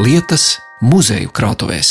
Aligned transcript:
lietas 0.00 0.54
muzeju 0.80 1.28
krātuvēs. 1.36 1.90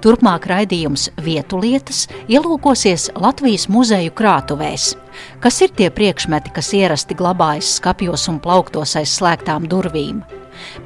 Turpmāk 0.00 0.48
raidījums 0.48 1.10
vietu 1.20 1.60
lietas 1.60 2.06
ielūkosies 2.24 3.10
Latvijas 3.20 3.68
muzeju 3.68 4.14
krātuvēs. 4.16 4.94
Kas 5.44 5.60
ir 5.66 5.76
tie 5.76 5.90
priekšmeti, 5.92 6.54
kas 6.56 6.72
ierasti 6.72 7.16
glabājas 7.18 7.76
skapjos 7.76 8.24
un 8.32 8.40
plauktos 8.40 8.96
aiz 8.96 9.12
slēgtām 9.18 9.68
durvīm? 9.68 10.22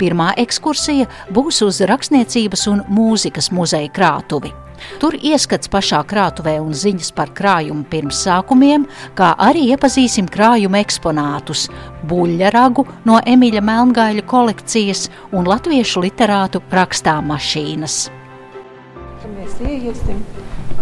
Pirmā 0.00 0.32
ekskursija 0.42 1.06
būs 1.30 1.62
uz 1.62 1.84
rakstniecības 1.86 2.66
un 2.72 2.82
mūzikas 2.91 3.52
muzeja 3.55 3.94
krātuvi. 3.94 4.50
Tur 5.00 5.16
ieskats 5.20 5.70
pašā 5.73 6.02
krātuvē 6.09 6.59
un 6.62 6.74
ziņas 6.74 7.12
par 7.16 7.32
krājumu 7.36 7.84
pirmsākumiem, 7.91 8.86
kā 9.19 9.32
arī 9.38 9.69
iepazīsim 9.73 10.28
krājuma 10.30 10.82
eksponātus- 10.84 11.69
buļļaragu 12.10 12.86
no 13.05 13.20
Emīļa 13.24 13.64
Melngaļa 13.70 14.27
kolekcijas 14.27 15.09
un 15.33 15.45
latviešu 15.45 16.06
literātu 16.06 16.62
rakstām 16.70 17.33
mašīnas 17.33 18.09
mēs 19.38 19.60
ieiesim 19.64 20.19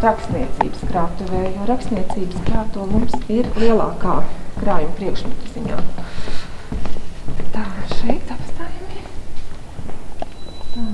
rakstniecības 0.02 0.82
krātuvē, 0.90 1.42
jo 1.54 1.66
rakstniecības 1.70 2.42
krātuve 2.48 2.87
mums 2.92 3.15
ir 3.32 3.48
lielākā 3.60 4.16
krājuma 4.60 4.96
priekšmetu 4.98 5.52
ziņā. 5.54 5.78
Tā, 7.54 7.65
šeit 8.01 8.32
apstājamies. 8.37 9.09
Tā. 10.74 10.87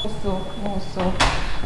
Mūsu, 0.00 0.32
mūsu 0.64 1.04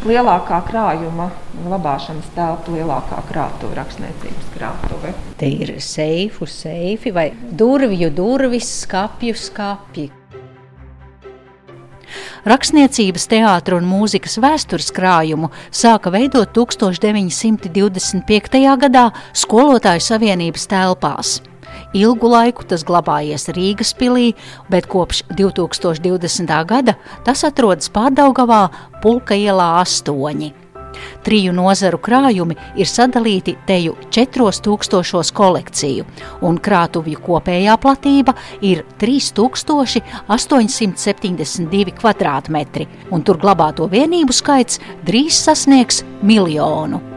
lielākā 0.05 0.59
krājuma 0.67 1.29
glabāšanas 1.65 2.27
telpa, 2.35 2.71
lielākā 2.75 3.21
krātuve, 3.29 3.73
rakstniecības 3.79 4.47
krātuve. 4.55 5.09
Te 5.39 5.47
ir 5.49 5.69
seifu, 5.83 6.45
seifi 6.49 7.11
vai 7.15 7.27
durvju 7.33 8.09
durvis, 8.15 8.67
skapju 8.83 9.33
skapji. 9.39 10.07
Rakstniecības, 12.45 13.25
teātris 13.31 13.79
un 13.79 13.85
mūzikas 13.89 14.37
vēstures 14.43 14.89
krājumu 14.93 15.47
sāka 15.73 16.11
veidot 16.13 16.49
1925. 16.53 18.61
gadā 18.85 19.05
Skolotāju 19.33 20.01
savienības 20.05 20.63
telpās. 20.69 21.41
Ilgu 21.93 22.29
laiku 22.31 22.65
tas 22.67 22.83
glabājies 22.87 23.49
Rīgas 23.55 23.93
pilī, 23.97 24.33
bet 24.69 24.89
kopš 24.91 25.23
2020. 25.31 26.53
gada 26.65 26.97
tas 27.25 27.43
atrodas 27.47 27.91
Pārdaugavā 27.93 28.67
Pulka 29.01 29.37
ielā 29.37 29.75
8. 29.83 30.53
Triju 31.25 31.53
nozaru 31.55 31.97
krājumi 32.01 32.55
ir 32.79 32.87
sadalīti 32.89 33.55
teju 33.67 33.95
4000 34.13 35.33
kolekciju, 35.35 36.05
un 36.45 36.57
krātuvju 36.67 37.19
kopējā 37.25 37.75
platība 37.81 38.33
ir 38.61 38.83
3872 39.01 41.91
km2, 41.99 42.87
un 43.11 43.19
tur 43.25 43.37
glabāto 43.41 43.83
vienību 43.91 44.33
skaits 44.35 44.79
drīz 45.05 45.33
sasniegs 45.47 45.97
miljonu. 46.23 47.14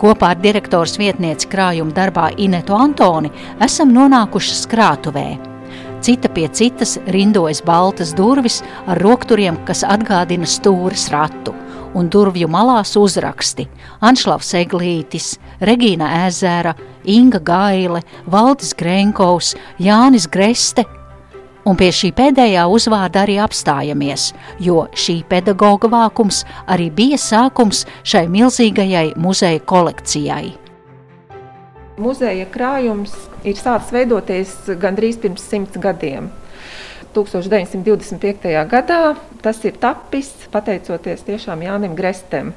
Kopā 0.00 0.32
ar 0.34 0.40
direktors 0.40 0.96
vietnieci 1.00 1.50
krājuma 1.52 1.94
darbā 1.96 2.30
Inetu 2.36 2.76
Antoni 2.76 3.32
esam 3.62 3.92
nonākuši 3.94 4.56
skrātuvē. 4.62 5.28
Cita 6.00 6.28
pie 6.28 6.48
citas 6.52 6.98
rindojas 7.10 7.62
baltas 7.64 8.12
durvis 8.14 8.60
ar 8.86 9.00
rokturiem, 9.02 9.56
kas 9.66 9.82
atgādina 9.82 10.46
stūres 10.46 11.08
ratu, 11.10 11.54
un 11.96 12.10
durvju 12.12 12.48
malās 12.52 12.94
uzraksti 13.00 13.66
Anšlavs 14.04 14.52
Eglītis, 14.60 15.32
Regīna 15.60 16.26
Ezera, 16.26 16.74
Inga 17.04 17.40
Gaile, 17.40 18.02
Valdis 18.26 18.74
Grenkovs, 18.76 19.54
Jānis 19.80 20.28
Greste 20.30 20.84
Un 21.66 21.74
pie 21.74 21.88
šī 21.90 22.12
pēdējā 22.14 22.62
uzvārda 22.70 23.24
arī 23.24 23.40
apstājamies, 23.42 24.28
jo 24.62 24.84
šī 24.94 25.16
pedagoģa 25.26 25.90
vākums 25.90 26.44
arī 26.70 26.92
bija 26.94 27.18
sākums 27.18 27.82
šai 28.06 28.28
milzīgajai 28.30 29.16
muzeja 29.18 29.64
kolekcijai. 29.66 30.52
Muzeja 31.98 32.46
krājums 32.52 33.16
ir 33.42 33.58
sācis 33.58 33.90
veidoties 33.96 34.52
gandrīz 34.78 35.18
pirms 35.18 35.42
simts 35.50 35.80
gadiem. 35.82 36.30
1925. 37.16 38.52
gadā 38.68 39.00
tas 39.42 39.60
ir 39.64 39.76
tapis 39.80 40.28
pateicoties 40.50 41.22
tiešām 41.26 41.62
Jānim 41.62 41.94
Grestem. 41.96 42.52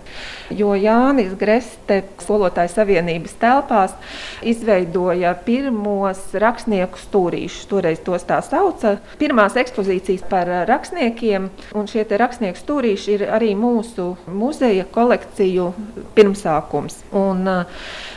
Jo 0.50 0.74
Jānis 0.74 1.36
Greste 1.38 2.02
skolotāju 2.24 2.72
savienības 2.74 3.36
telpās 3.42 3.94
izveidoja 4.42 5.36
pirmos 5.46 6.24
rakstnieku 6.34 7.00
stūrīšus, 7.00 7.68
toreiz 7.70 8.02
tos 8.06 8.26
tā 8.28 8.40
sauca. 8.46 8.98
Pirmās 9.22 9.58
ekspozīcijas 9.60 10.26
par 10.32 10.50
rakstniekiem, 10.70 11.50
un 11.78 11.90
šie 11.92 12.08
rakstnieku 12.10 12.60
stūrīši 12.64 13.16
ir 13.18 13.26
arī 13.38 13.54
mūsu 13.60 14.12
muzeja 14.34 14.88
kolekciju 14.90 15.72
pirmsākums. 16.18 17.04
Un, 17.14 17.46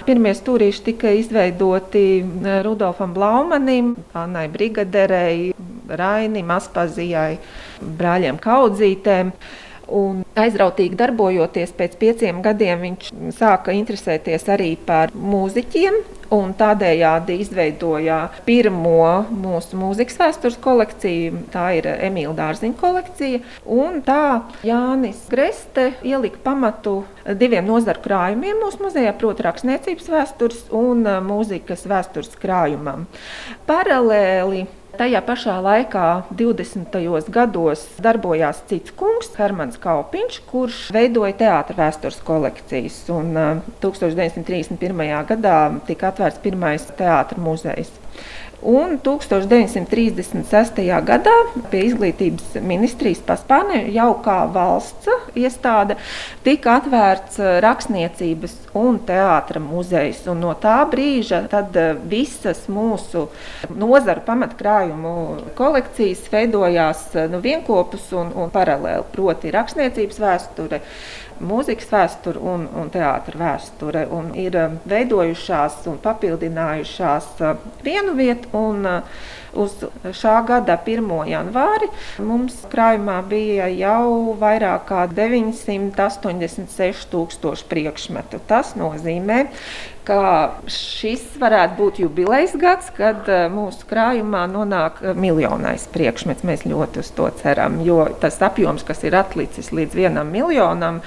Pirmie 0.03 0.33
stūrīši 0.35 0.83
tika 0.83 1.13
izveidoti 1.15 2.25
Rudolfam 2.65 3.13
Blaumanim, 3.15 3.93
Annai 4.19 4.49
Brigaderei, 4.51 5.53
Rainim, 5.89 6.55
Aspazijai, 6.55 7.37
brāļiem 7.83 8.41
Kaudzītēm. 8.43 9.35
Un 9.93 10.23
aizrautīgi 10.39 10.97
darbojoties, 10.97 11.75
pēc 11.77 11.99
pieciem 12.01 12.39
gadiem 12.41 12.81
viņš 12.87 13.11
sāka 13.37 13.75
interesēties 13.77 14.47
arī 14.55 14.73
par 14.87 15.13
mūziķiem. 15.13 15.99
Tādējādi 16.33 17.35
izveidoja 17.43 18.31
pirmo 18.47 19.27
mūsu 19.37 19.77
mūzikas 19.77 20.17
vēstures 20.17 20.57
kolekciju. 20.65 21.43
Tā 21.53 21.67
ir 21.77 21.91
Emīļa 21.93 22.33
Dārziņa 22.39 22.79
kolekcija. 22.81 23.43
Un 23.69 24.01
tā 24.07 24.41
Jānis 24.65 25.27
Greste 25.29 25.91
ielika 26.01 26.41
pamatu 26.47 27.03
diviem 27.37 27.69
nozaru 27.69 28.01
krājumiem 28.07 28.65
mūsu 28.65 28.81
muzejā, 28.87 29.13
proti, 29.21 29.45
rakstniecības 29.45 30.09
vēstures 30.15 30.63
un 30.73 31.05
mūzikas 31.29 31.85
vēstures 31.93 32.33
krājumam. 32.41 33.05
Paralēli 33.69 34.65
Tajā 34.93 35.23
pašā 35.25 35.55
laikā, 35.65 36.07
20. 36.37 36.97
gados, 37.33 37.87
darbojās 38.05 38.59
cits 38.69 38.93
kungs, 38.93 39.31
Hermans 39.39 39.79
Kaupiņš, 39.81 40.37
kurš 40.51 40.81
veidoja 40.93 41.33
teātros 41.39 41.79
vēstures 41.79 42.19
kolekcijas. 42.27 42.99
Un, 43.15 43.33
1931. 43.81 45.01
gadā 45.31 45.57
tika 45.89 46.11
atvērts 46.13 46.43
pirmais 46.45 46.85
teātris 46.99 47.41
muzejs. 47.41 47.95
Un 48.63 48.95
1936. 49.03 50.77
gadā 51.03 51.33
pie 51.73 51.81
izglītības 51.89 52.61
ministrijas 52.63 53.19
paspārnē 53.27 53.81
jau 53.91 54.13
kā 54.23 54.37
valsts 54.55 55.11
iestāde 55.35 55.97
tika 56.47 56.77
atvērts 56.79 57.41
eh, 57.43 57.57
rakstniecības 57.65 58.55
un 58.79 59.01
teātra 59.09 59.59
muzejs. 59.63 60.21
Un 60.31 60.45
no 60.45 60.53
tā 60.63 60.77
brīža 60.93 61.43
eh, 61.51 61.91
visas 62.07 62.69
mūsu 62.71 63.25
nozaru 63.75 64.23
pamatkrājumu 64.31 65.17
kolekcijas 65.59 66.23
veidojās 66.31 67.09
eh, 67.17 67.27
nu, 67.35 67.43
vienopus 67.43 68.13
un, 68.15 68.31
un 68.45 68.55
paralēli. 68.55 69.11
Proti, 69.11 69.51
rakstniecības 69.51 70.23
vēsture, 70.23 70.79
mūzikas 71.43 71.91
vēsture 71.93 72.41
un, 72.41 72.69
un 72.79 72.91
teātris 72.93 73.39
vēsture. 73.41 74.07
Un 74.15 74.33
ir 74.39 74.57
um, 74.61 74.79
veidojušās 74.89 75.87
un 75.93 75.99
papildinājušās 76.03 77.27
uh, 77.43 77.47
vienu 77.85 78.13
vietu. 78.19 78.49
Un, 78.59 78.87
uh, 78.87 79.03
Uz 79.53 79.85
šā 80.17 80.39
gada 80.49 80.79
1. 80.81 81.05
janvāri 81.29 81.85
mums 82.25 82.65
krājumā 82.73 83.21
bija 83.29 83.69
jau 83.69 84.33
vairāk 84.41 84.89
kā 84.89 85.05
986,000 85.13 87.69
priekšmetu. 87.69 88.41
Tas 88.49 88.73
nozīmē, 88.81 89.53
ka 90.07 90.23
šis 90.71 91.25
varētu 91.41 91.79
būt 91.79 92.01
jubilejas 92.03 92.57
gads, 92.59 92.91
kad 92.97 93.29
uh, 93.31 93.47
mūsu 93.53 93.87
krājumā 93.91 94.45
nonāk 94.51 95.03
miljonais 95.15 95.87
priekšmets. 95.93 96.47
Mēs 96.47 96.67
ļoti 96.69 97.03
uz 97.03 97.13
to 97.17 97.29
ceram, 97.43 97.81
jo 97.87 98.05
tas 98.23 98.41
apjoms, 98.43 98.85
kas 98.87 99.05
ir 99.07 99.17
atlicis 99.19 99.73
līdz 99.75 99.99
vienam 99.99 100.33
miljonam, 100.33 101.03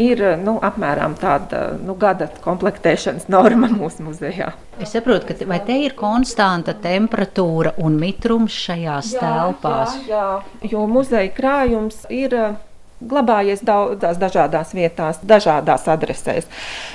ir 0.00 0.22
nu, 0.42 0.56
apmēram 0.64 1.16
tāda 1.18 1.64
nu, 1.80 1.96
gada 1.98 2.28
komplektēšanas 2.44 3.28
norma 3.32 3.70
mūsu 3.80 4.06
muzejā. 4.06 4.52
Es 4.82 4.92
saprotu, 4.92 5.30
ka 5.30 5.48
vai 5.48 5.62
te 5.64 5.78
ir 5.86 5.96
konstanta 5.96 6.74
temperatūra 6.76 7.76
un 7.82 7.96
mitrums 8.00 8.54
šajās 8.66 9.14
jā, 9.16 9.22
telpās? 9.22 9.98
Jā, 10.04 10.24
jā, 10.60 10.70
jo 10.74 10.86
muzeja 10.90 11.32
krājums 11.36 12.04
ir 12.12 12.36
glabājies 13.00 13.62
daudzās 13.66 14.18
dažādās 14.20 14.72
vietās, 14.76 15.20
dažādās 15.22 15.86
adresēs. 15.92 16.48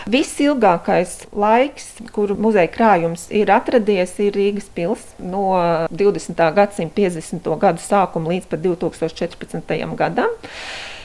Visilgākais 0.09 1.27
laiks, 1.31 1.89
kur 2.15 2.33
muzeja 2.37 2.71
krājums 2.73 3.27
ir 3.29 3.51
atradies, 3.53 4.15
ir 4.23 4.37
Rīgas 4.37 4.69
pilsēta 4.73 5.27
no 5.31 5.45
20. 5.93 6.41
gadsimta 6.57 6.97
50. 6.97 7.51
gadu 7.61 7.83
sākuma 7.83 8.33
līdz 8.33 8.55
2014. 8.55 9.77
gadam. 9.95 10.39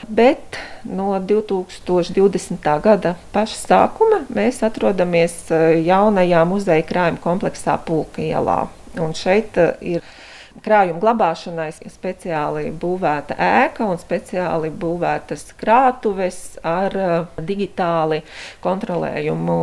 bet 0.09 0.57
no 0.85 1.19
2020. 1.19 2.81
gada 2.83 3.15
paša 3.33 3.57
sākuma 3.59 4.21
mēs 4.31 4.63
atrodamies 4.63 5.49
jaunajā 5.87 6.45
muzeja 6.47 6.85
krājuma 6.87 7.19
kompleksā 7.23 7.79
Pulka 7.87 8.23
ielā. 8.23 8.67
Un 9.03 9.17
šeit 9.17 9.59
ir 9.81 10.05
krājuma 10.65 11.03
glabāšanai 11.03 11.69
speciāli 11.75 12.71
būvēta 12.83 13.37
ēka 13.37 13.89
un 13.91 14.01
speciāli 14.01 14.71
būvētas 14.71 15.51
krātuves 15.61 16.41
ar 16.67 16.97
digitāli 17.37 18.23
kontrolējumu 18.65 19.61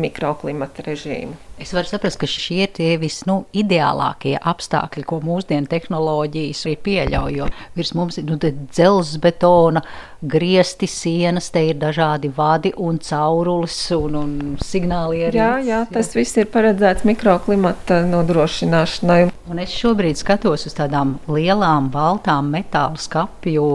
mikroklimata 0.00 0.86
režīmu. 0.90 1.49
Es 1.60 1.74
varu 1.76 1.84
saprast, 1.90 2.16
ka 2.16 2.24
šie 2.24 2.62
ir 2.64 2.70
tie 2.72 2.94
visideālākie 2.96 4.32
nu, 4.38 4.40
apstākļi, 4.48 5.02
ko 5.04 5.18
mūsdienu 5.20 5.68
tehnoloģijas 5.68 6.62
arī 6.64 6.76
pieļauj. 6.86 7.34
Jo 7.36 7.48
virs 7.76 7.90
mums 7.98 8.16
ir 8.16 8.30
nu, 8.30 8.38
dzelzbetona, 8.40 9.82
griezti 10.24 10.88
sienas, 10.88 11.50
te 11.52 11.66
ir 11.68 11.76
dažādi 11.82 12.30
vadi 12.32 12.72
un 12.80 12.96
caurulis 13.04 13.76
un, 13.92 14.16
un 14.22 14.32
signāli 14.64 15.26
arī. 15.28 15.36
Jā, 15.36 15.50
jā, 15.66 15.82
tas 15.92 16.14
jā. 16.14 16.22
viss 16.22 16.40
ir 16.40 16.48
paredzēts 16.54 17.04
mikroklimata 17.08 18.00
nodrošināšanai. 18.08 19.20
Un 19.52 19.60
es 19.60 19.76
šobrīd 19.76 20.16
skatos 20.16 20.64
uz 20.70 20.78
tādām 20.80 21.18
lielām, 21.28 21.92
baltām 21.92 22.48
metāla 22.54 22.96
skapju 22.96 23.68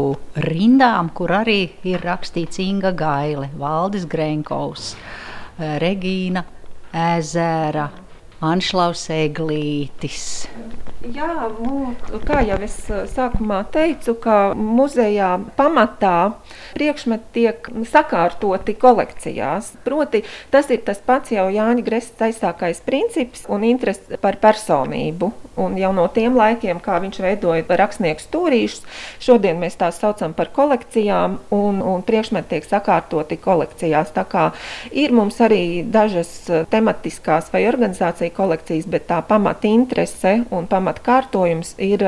rindām, 0.47 1.13
kur 1.13 1.37
arī 1.43 1.59
ir 1.85 2.01
rakstīts 2.01 2.63
Inga 2.65 2.95
Gaile, 2.97 3.51
Valdis 3.61 4.09
Grenkovs, 4.09 4.95
Regīna 5.55 6.47
ezera, 6.95 7.89
Anšlaus 8.45 9.07
eglītis. 9.13 10.45
Jā, 11.15 11.47
mū, 11.55 11.93
kā 12.25 12.41
jau 12.45 12.57
es 12.65 12.75
sākumā 13.13 13.61
teicu, 13.73 14.15
ka 14.21 14.37
muzejā 14.57 15.29
pamatā 15.57 16.33
priekšmeti 16.75 17.31
tiek 17.37 17.69
sakārtoti 17.91 18.75
kolekcijās. 18.81 19.75
Proti, 19.85 20.23
tas 20.53 20.71
ir 20.73 20.83
tas 20.87 21.01
pats 21.05 21.33
jau 21.35 21.47
Jāņa 21.53 21.85
Grēsas 21.85 22.27
aizsākais 22.29 22.81
princips 22.85 23.45
un 23.47 23.67
interese 23.67 24.19
par 24.21 24.39
personību. 24.41 25.31
Un 25.61 25.77
jau 25.79 25.91
no 25.95 26.07
tiem 26.11 26.35
laikiem, 26.35 26.81
kā 26.83 26.97
viņš 27.03 27.19
veidoja 27.23 27.77
rakstnieku 27.79 28.23
stūrīšus, 28.23 28.83
šodien 29.23 29.59
mēs 29.61 29.77
tās 29.79 30.01
saucam 30.01 30.35
par 30.35 30.51
kolekcijām, 30.55 31.39
un, 31.55 31.79
un 31.79 32.03
priekšmeti 32.05 32.55
tiek 32.55 32.67
sakārtoti 32.67 33.37
kolekcijās. 33.41 34.11
Tā 34.15 34.25
kā 34.27 34.45
ir 34.91 35.15
mums 35.15 35.39
arī 35.43 35.83
dažas 35.87 36.31
tematiskās 36.71 37.51
vai 37.53 37.65
organizācija 37.69 38.33
kolekcijas, 38.35 38.89
bet 38.91 39.07
tā 39.11 39.21
pamata 39.25 39.69
interese 39.71 40.41
un 40.51 40.67
pamata 40.67 41.03
kārtojums 41.05 41.75
ir 41.79 42.03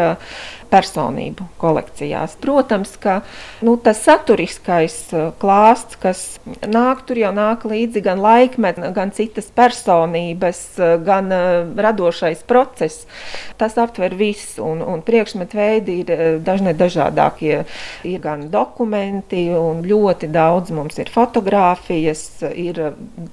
personību 0.68 1.48
kolekcijās. 1.62 2.36
Protams, 2.44 2.98
ka 3.00 3.22
nu, 3.64 3.78
tas 3.80 4.02
saturiskais 4.04 4.98
uh, 5.16 5.30
klāsts, 5.40 5.96
kas 6.02 6.24
nāk, 6.68 7.06
tur 7.08 7.22
jau 7.22 7.32
nāk 7.36 7.64
līdzi 7.68 8.04
gan 8.04 8.20
laikmets, 8.24 8.84
gan 8.96 9.14
citas 9.16 9.48
personības, 9.56 10.64
gan 11.08 11.32
radošais 11.78 12.44
process. 12.48 13.08
Tas 13.58 13.78
aptver 13.82 14.16
visu, 14.18 14.64
un, 14.66 14.82
un 14.82 15.04
priekšmetu 15.06 15.58
veidi 15.58 16.00
ir 16.04 16.40
dažne 16.46 16.74
dažādākie. 16.78 17.64
Ir 18.08 18.24
gan 18.24 18.48
dokumenti, 18.54 19.48
un 19.58 19.84
ļoti 19.88 20.32
daudz 20.34 20.74
mums 20.76 20.98
ir 21.02 21.12
fotografijas, 21.14 22.26
ir 22.54 22.82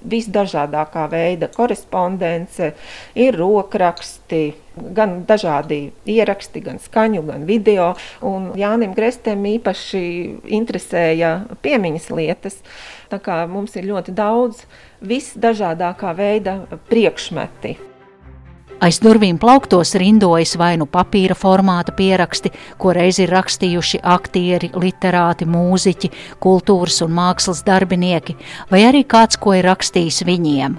visdažādākā 0.05 1.09
veida 1.13 1.51
korespondence, 1.53 2.75
ir 3.15 3.39
rokraksti 3.39 4.45
gan 4.75 5.23
dažādi 5.29 5.93
ieraksti, 6.11 6.63
gan 6.65 6.81
skaņu, 6.83 7.23
gan 7.29 7.47
video. 7.47 7.93
Un 8.27 8.53
Jānim 8.59 8.95
Grestēm 8.97 9.47
īpaši 9.55 10.05
interesēja 10.59 11.37
piemiņas 11.63 12.11
lietas. 12.15 12.61
Tā 13.13 13.21
kā 13.23 13.45
mums 13.51 13.77
ir 13.79 13.89
ļoti 13.91 14.15
daudz 14.17 14.65
visdažādākā 15.05 16.15
veida 16.19 16.59
priekšmeti. 16.91 17.77
Aiz 18.85 18.99
durvīm 19.01 19.39
plauktos 19.41 19.95
rindojas 19.97 20.59
vai 20.61 20.75
nu 20.77 20.85
papīra 20.85 21.33
formāta 21.33 21.95
pieraksti, 21.97 22.51
ko 22.77 22.93
reiz 22.93 23.17
ir 23.23 23.31
rakstījuši 23.33 24.03
aktieri, 24.13 24.69
literāti, 24.77 25.49
mūziķi, 25.49 26.11
kultūras 26.45 27.01
un 27.07 27.15
mākslas 27.17 27.63
darbinieki, 27.65 28.37
vai 28.69 28.83
arī 28.91 29.01
kāds, 29.09 29.41
ko 29.41 29.57
ir 29.57 29.65
rakstījis 29.71 30.21
viņiem. 30.29 30.77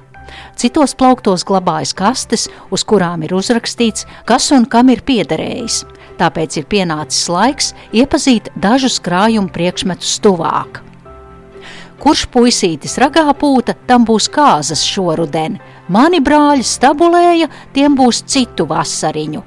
Citos 0.54 0.94
plauktos 0.94 1.48
glabājas 1.50 1.96
kastes, 1.98 2.46
uz 2.69 2.86
kurām 2.86 3.25
ir 3.25 3.34
uzrakstīts, 3.34 4.06
kas 4.30 4.51
un 4.54 4.69
kam 4.69 4.94
ir 4.94 5.01
piederējis. 5.01 5.81
Tāpēc 6.22 6.62
ir 6.62 6.69
pienācis 6.69 7.25
laiks 7.25 7.74
iepazīt 7.90 8.54
dažus 8.54 9.01
krājumu 9.01 9.50
priekšmetus 9.50 10.19
tuvāk. 10.22 10.84
Kurš 12.06 12.28
puisītis 12.30 13.00
ragā 13.01 13.25
pūta, 13.40 13.74
tam 13.90 14.06
būs 14.06 14.28
kāzas 14.30 14.84
šoruden. 14.86 15.58
Mani 15.88 16.18
brāļi 16.24 16.66
stabulēja, 16.66 17.50
tiem 17.76 17.94
būs 17.98 18.24
citu 18.26 18.66
vasariņu. 18.70 19.44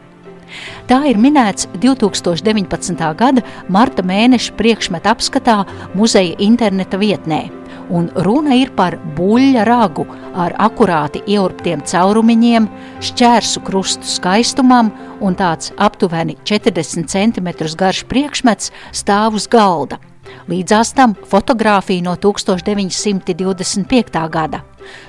Tā 0.89 1.03
ir 1.11 1.19
minēts 1.21 1.67
2019. 1.83 3.03
gada 3.19 3.45
marta 3.69 4.05
mēneša 4.07 4.55
priekšmeta 4.57 5.13
apskatā 5.13 5.59
muzeja 5.99 6.39
interneta 6.41 6.97
vietnē 7.01 7.49
un 7.91 8.09
runa 8.25 8.57
ir 8.59 8.73
par 8.77 8.99
buļļa 9.17 9.65
ragu 9.69 10.05
ar 10.39 10.55
akurāti 10.61 11.23
ieurptiem 11.35 11.83
caurumiņiem, 11.89 12.69
šķērsu 13.05 13.65
krustu 13.67 14.09
skaistumam 14.09 14.93
un 15.25 15.37
tāds 15.39 15.73
aptuveni 15.77 16.37
40 16.49 17.09
cm 17.09 17.51
garš 17.79 18.05
priekšmets 18.09 18.73
stāv 18.93 19.41
uz 19.41 19.49
galda. 19.51 19.99
Līdzās 20.49 20.95
tam 20.97 21.13
fotografija 21.29 22.03
no 22.07 22.15
1925. 22.17 24.29
gada. 24.31 24.63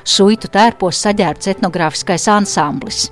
Suitu 0.04 0.48
tērpos 0.52 1.00
saģērbts 1.06 1.48
etnogrāfiskais 1.54 2.28
ansamblis. 2.32 3.12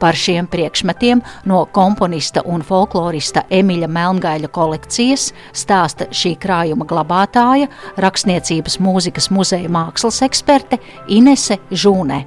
Par 0.00 0.16
šiem 0.16 0.46
priekšmetiem 0.48 1.20
no 1.50 1.66
komponista 1.74 2.40
un 2.48 2.62
folklorista 2.64 3.42
Emīļa 3.52 3.88
Melngaļa 3.92 4.48
kolekcijas 4.54 5.32
stāsta 5.52 6.08
šī 6.14 6.36
krājuma 6.40 6.84
glabātāja, 6.88 7.68
rakstniecības 8.00 8.78
mūzikas 8.80 9.30
muzeja 9.34 9.68
mākslas 9.72 10.22
eksperte 10.24 10.78
Inese 11.08 11.58
Žūne. 11.70 12.24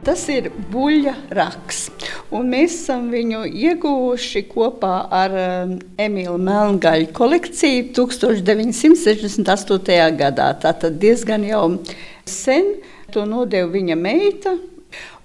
Tas 0.00 0.22
ir 0.32 0.48
buļļa 0.72 1.12
raksts, 1.36 2.08
un 2.32 2.48
mēs 2.54 2.72
esam 2.78 3.10
viņu 3.12 3.42
ieguvuši 3.44 4.48
kopā 4.48 5.04
ar 5.12 5.28
um, 5.36 5.76
Emīlu 6.00 6.40
Melngaļu 6.40 7.12
kolekciju 7.12 7.92
1968. 7.98 10.16
gadā. 10.16 10.56
Tātad 10.62 10.96
diezgan 11.02 11.44
jau 11.44 11.76
sen 12.24 12.80
to 13.12 13.26
nodeva 13.28 13.68
viņa 13.74 13.96
meita, 14.00 14.56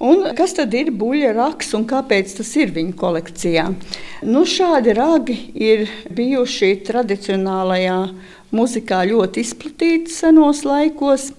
Un 0.06 0.26
kas 0.38 0.54
tad 0.58 0.74
ir 0.78 0.92
buļļa 0.94 1.32
raks 1.38 1.72
un 1.78 1.86
kāpēc 1.90 2.36
tas 2.38 2.52
ir 2.60 2.74
viņa 2.76 2.94
kolekcijā? 3.00 3.66
Nu, 4.28 4.44
šādi 4.46 4.94
ragi 4.94 5.38
ir 5.56 5.88
bijuši 6.14 6.74
tradicionālajā 6.86 8.00
muzikā 8.56 9.02
ļoti 9.10 9.46
izplatīti 9.46 10.14
senos 10.14 10.62
laikos. 10.68 11.32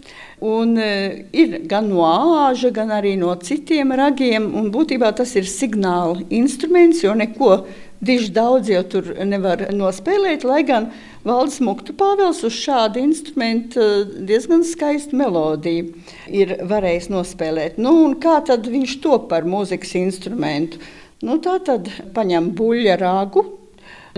Un, 0.45 0.75
uh, 0.77 1.17
ir 1.33 1.63
gan 1.65 1.89
no 1.89 2.05
āža, 2.05 2.69
gan 2.75 2.93
arī 2.93 3.15
no 3.17 3.33
citiem 3.41 3.95
ragiem. 3.97 4.51
Būtībā 4.75 5.15
tas 5.17 5.33
ir 5.39 5.49
signāla 5.49 6.27
instruments, 6.29 7.01
jo 7.05 7.15
neko 7.17 7.63
diži 8.01 8.31
daudz 8.33 8.71
jau 8.71 8.83
tur 8.85 9.09
nevar 9.25 9.67
nospēlēt. 9.75 10.45
Lai 10.45 10.63
gan 10.69 10.91
Valdis 11.27 11.59
Muktu 11.65 11.95
Pāvils 11.97 12.43
uz 12.47 12.55
šādu 12.55 13.01
instrumentu 13.03 13.83
eh, 13.83 14.15
diezgan 14.29 14.65
skaistu 14.67 15.19
melodiju 15.19 15.95
ir 16.29 16.57
varējis 16.69 17.11
nospēlēt. 17.13 17.81
Nu, 17.83 17.97
kā 18.23 18.39
tad 18.47 18.69
viņš 18.71 18.99
to 19.05 19.19
par 19.31 19.49
mūzikas 19.49 19.97
instrumentu? 19.99 20.83
Nu, 21.25 21.39
tā 21.43 21.57
tad 21.65 21.89
paņem 22.15 22.53
buļļa 22.59 22.99
ragu, 23.01 23.47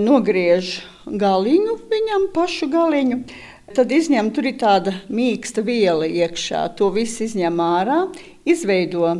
nogriež 0.03 0.81
galiņu, 1.07 1.79
viņam 1.91 2.29
pašu 2.35 2.69
galiņu. 2.73 3.23
Tad 3.77 3.93
izņem, 3.93 4.31
tur 4.33 4.49
ir 4.49 4.57
tāda 4.61 4.95
mīksta 5.13 5.63
viela 5.65 6.07
iekšā. 6.09 6.65
To 6.79 6.89
visu 6.95 7.27
izņem 7.27 7.61
ārā, 7.61 7.99
izveido 8.49 9.11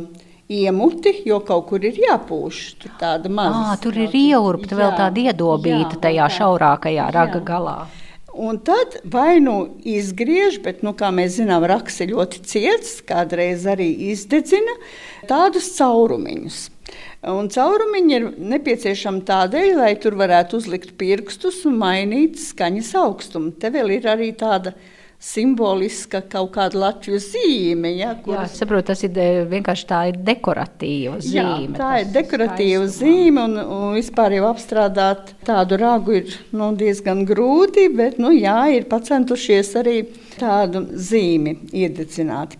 iemuti, 0.49 1.13
jo 1.29 1.39
kaut 1.45 1.67
kur 1.69 1.85
ir 1.85 1.99
jāpūš. 2.01 2.61
Tur 2.81 2.95
tāda 3.01 3.29
maza. 3.29 3.75
À, 3.75 3.77
tur 3.81 3.97
ir 4.01 4.15
ieurpta 4.17 4.77
vēl 4.79 4.95
tāda 4.97 5.25
iedobīta 5.29 5.95
jā, 5.95 6.01
tajā 6.07 6.23
jā, 6.23 6.29
šaurākajā 6.39 7.09
raga 7.13 7.37
jā. 7.37 7.45
galā. 7.45 7.77
Un 8.39 8.59
tad 8.63 8.99
vai 9.09 9.39
nu 9.43 9.55
izgriež, 9.83 10.59
bet, 10.63 10.83
nu, 10.85 10.93
kā 10.97 11.09
mēs 11.13 11.39
zinām, 11.39 11.65
raksts 11.67 12.05
ir 12.05 12.13
ļoti 12.13 12.43
ciets, 12.47 12.99
kādreiz 13.05 13.65
arī 13.67 13.89
izdedzina 14.13 14.77
tādus 15.29 15.71
caurumiņus. 15.75 16.59
Un 17.27 17.49
caurumiņi 17.51 18.13
ir 18.15 18.27
nepieciešami 18.53 19.25
tādēļ, 19.27 19.73
lai 19.81 19.91
tur 19.99 20.15
varētu 20.19 20.61
uzlikt 20.61 20.93
pirkstus 20.99 21.65
un 21.67 21.75
mainīt 21.81 22.39
skaņas 22.39 22.93
augstumu. 22.95 23.51
Te 23.59 23.73
vēl 23.73 23.97
ir 23.97 24.07
arī 24.07 24.29
tāda 24.39 24.71
simboliska 25.19 26.21
kaut 26.31 26.53
kāda 26.55 26.79
Latvijas 26.79 27.27
zīme. 27.33 27.91
Ja, 27.97 28.13
kuras... 28.23 28.53
Jā, 28.53 28.61
saprotu, 28.61 28.87
tas 28.93 29.03
ir 29.03 29.19
eh, 29.19 29.41
vienkārši 29.51 29.87
tā 29.91 29.99
ir 30.13 30.21
dekoratīva 30.29 31.19
zīme. 31.19 31.35
Jā, 31.35 31.75
tā 31.75 31.91
ir 32.05 32.13
dekoratīva 32.15 32.87
zīme, 32.87 33.43
un, 33.49 33.59
un 33.59 33.99
vispār 33.99 34.37
jau 34.37 34.47
apstrādāt 34.53 35.35
tādu 35.43 35.81
ragu 35.83 36.21
ir 36.21 36.39
nu, 36.55 36.71
diezgan 36.79 37.25
grūti, 37.27 37.89
bet 37.99 38.15
nu, 38.23 38.31
jā, 38.31 38.61
ir 38.79 38.87
pacentušies 38.87 39.75
arī 39.83 39.97
tādu 40.39 40.87
zīmi 40.95 41.57
iededzināt. 41.75 42.55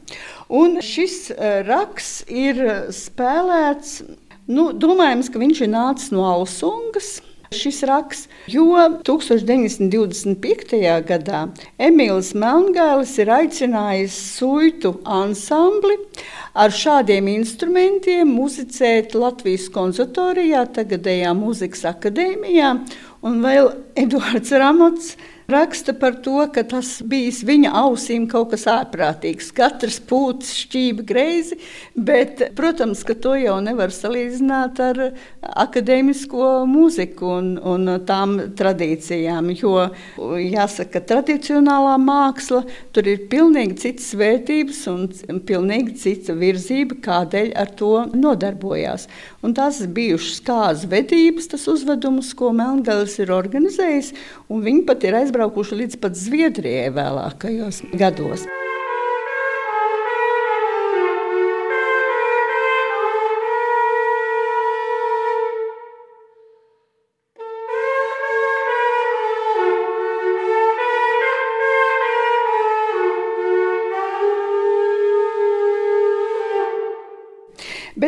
Un 0.51 0.81
šis 0.83 1.29
uh, 1.31 1.61
raks 1.63 2.25
ir 2.27 2.59
spēlēts, 2.91 4.01
nu, 4.50 4.70
domājams, 4.74 5.32
ka 5.32 5.41
viņš 5.41 5.65
ir 5.65 5.74
nācis 5.74 6.13
no 6.15 6.25
Ausungas 6.27 7.20
šis 7.56 7.82
raksts, 7.89 8.27
jo 8.51 8.75
1925. 9.06 10.82
gadā 11.08 11.39
Emīls 11.82 12.36
Melngālis 12.38 13.15
ir 13.22 13.32
aicinājis 13.34 14.18
suitu 14.38 14.94
ansambli 15.06 15.98
ar 16.53 16.74
šādiem 16.74 17.32
instrumentiem 17.34 18.29
muzicēt 18.36 19.15
Latvijas 19.18 19.70
konservatorijā, 19.74 20.65
tagadējā 20.77 21.34
muzikas 21.38 21.88
akadēmijā, 21.89 22.75
un 23.25 23.41
vēl 23.46 23.74
Eduards 23.98 24.53
Ramots 24.53 25.15
raksta 25.51 25.94
par 25.98 26.18
to, 26.24 26.38
ka 26.53 26.63
tas 26.68 27.00
bijis 27.06 27.41
viņa 27.48 27.72
ausīm 27.82 28.27
kaut 28.32 28.51
kas 28.53 28.65
ārprātīgs. 28.70 29.51
Katrs 29.56 30.00
pūcis 30.10 30.63
šķība 30.63 31.06
greizi, 31.10 31.58
bet, 31.96 32.44
protams, 32.58 33.03
ka 33.08 33.15
to 33.18 33.36
jau 33.39 33.58
nevar 33.63 33.94
salīdzināt 33.94 34.82
ar 34.84 35.01
akadēmisko 35.65 36.50
mūziku 36.70 37.32
un, 37.38 37.51
un 37.60 37.94
tām 38.08 38.38
tradīcijām, 38.60 39.51
jo, 39.60 39.75
jāsaka, 40.39 41.03
tradicionālā 41.12 41.98
māksla, 42.01 42.63
tur 42.96 43.10
ir 43.10 43.25
pilnīgi 43.32 43.79
citas 43.86 44.12
vērtības 44.20 44.84
un 44.91 45.08
pilnīgi 45.48 45.98
cita 46.03 46.38
virzība, 46.38 47.00
kādēļ 47.06 47.53
ar 47.60 47.74
to 47.79 47.94
nodarbojās. 48.13 49.10
Un 49.46 49.53
tās 49.55 49.79
bijušas 49.96 50.41
kāzu 50.43 50.89
vedības, 50.91 51.48
tas 51.53 51.63
uzvedums, 51.72 52.34
ko 52.36 52.51
Melngals 52.55 53.15
ir 53.24 53.31
organizējis, 53.31 54.12
un 54.51 54.65
viņi 54.65 54.84
pat 54.89 55.05
ir 55.08 55.22
aizbraukuši 55.22 55.84
līdz 55.84 56.01
pat 56.03 56.19
Zviedrijai 56.19 56.89
vēlākajos 56.96 57.86
gados. 57.96 58.43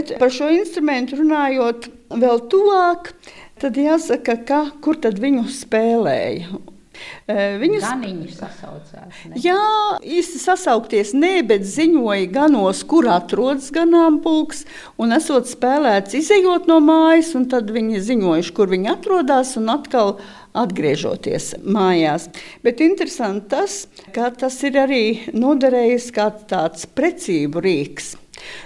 Bet 0.02 0.18
par 0.18 0.34
šo 0.34 0.50
instrumentu 0.50 1.20
runājot 1.20 1.88
vēl 2.18 2.44
tuvāk, 2.50 3.14
tad 3.62 3.78
jāsaka, 3.78 4.40
ka, 4.48 4.62
kur 4.82 4.98
tad 4.98 5.22
viņu 5.22 5.46
spēlēja. 5.54 6.62
Viņus 7.62 7.86
sasaucās. 8.36 9.22
Ne? 9.30 9.40
Jā, 9.42 9.62
īsti 10.06 10.42
sasaukties 10.42 11.14
nē, 11.18 11.32
bet 11.48 11.66
ziņoja 11.66 12.28
ganos, 12.34 12.84
kur 12.86 13.08
atrodas 13.10 13.70
ganāmpulks, 13.74 14.66
un 15.02 15.16
esot 15.16 15.50
spēlēts 15.50 16.18
izejot 16.18 16.70
no 16.70 16.82
mājas, 16.84 17.34
un 17.38 17.48
tad 17.52 17.72
viņi 17.74 18.04
ziņojuši, 18.10 18.56
kur 18.58 18.72
viņi 18.74 18.94
atrodas, 18.94 19.56
un 19.62 19.72
atkal 19.74 20.18
atgriežoties 20.58 21.54
mājās. 21.64 22.28
Bet 22.66 22.84
interesanti 22.84 23.54
tas, 23.56 23.86
ka 24.14 24.30
tas 24.36 24.58
ir 24.68 24.82
arī 24.82 25.06
noderējis 25.34 26.12
kā 26.18 26.32
tāds 26.52 26.90
precību 26.90 27.64
rīks. 27.64 28.16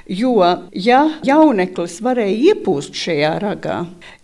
Jo, 0.06 0.34
ja 0.72 1.00
jauneklis 1.26 1.98
varēja 2.06 2.54
iepūst 2.54 2.98
šajā 2.98 3.32
ragā, 3.42 3.78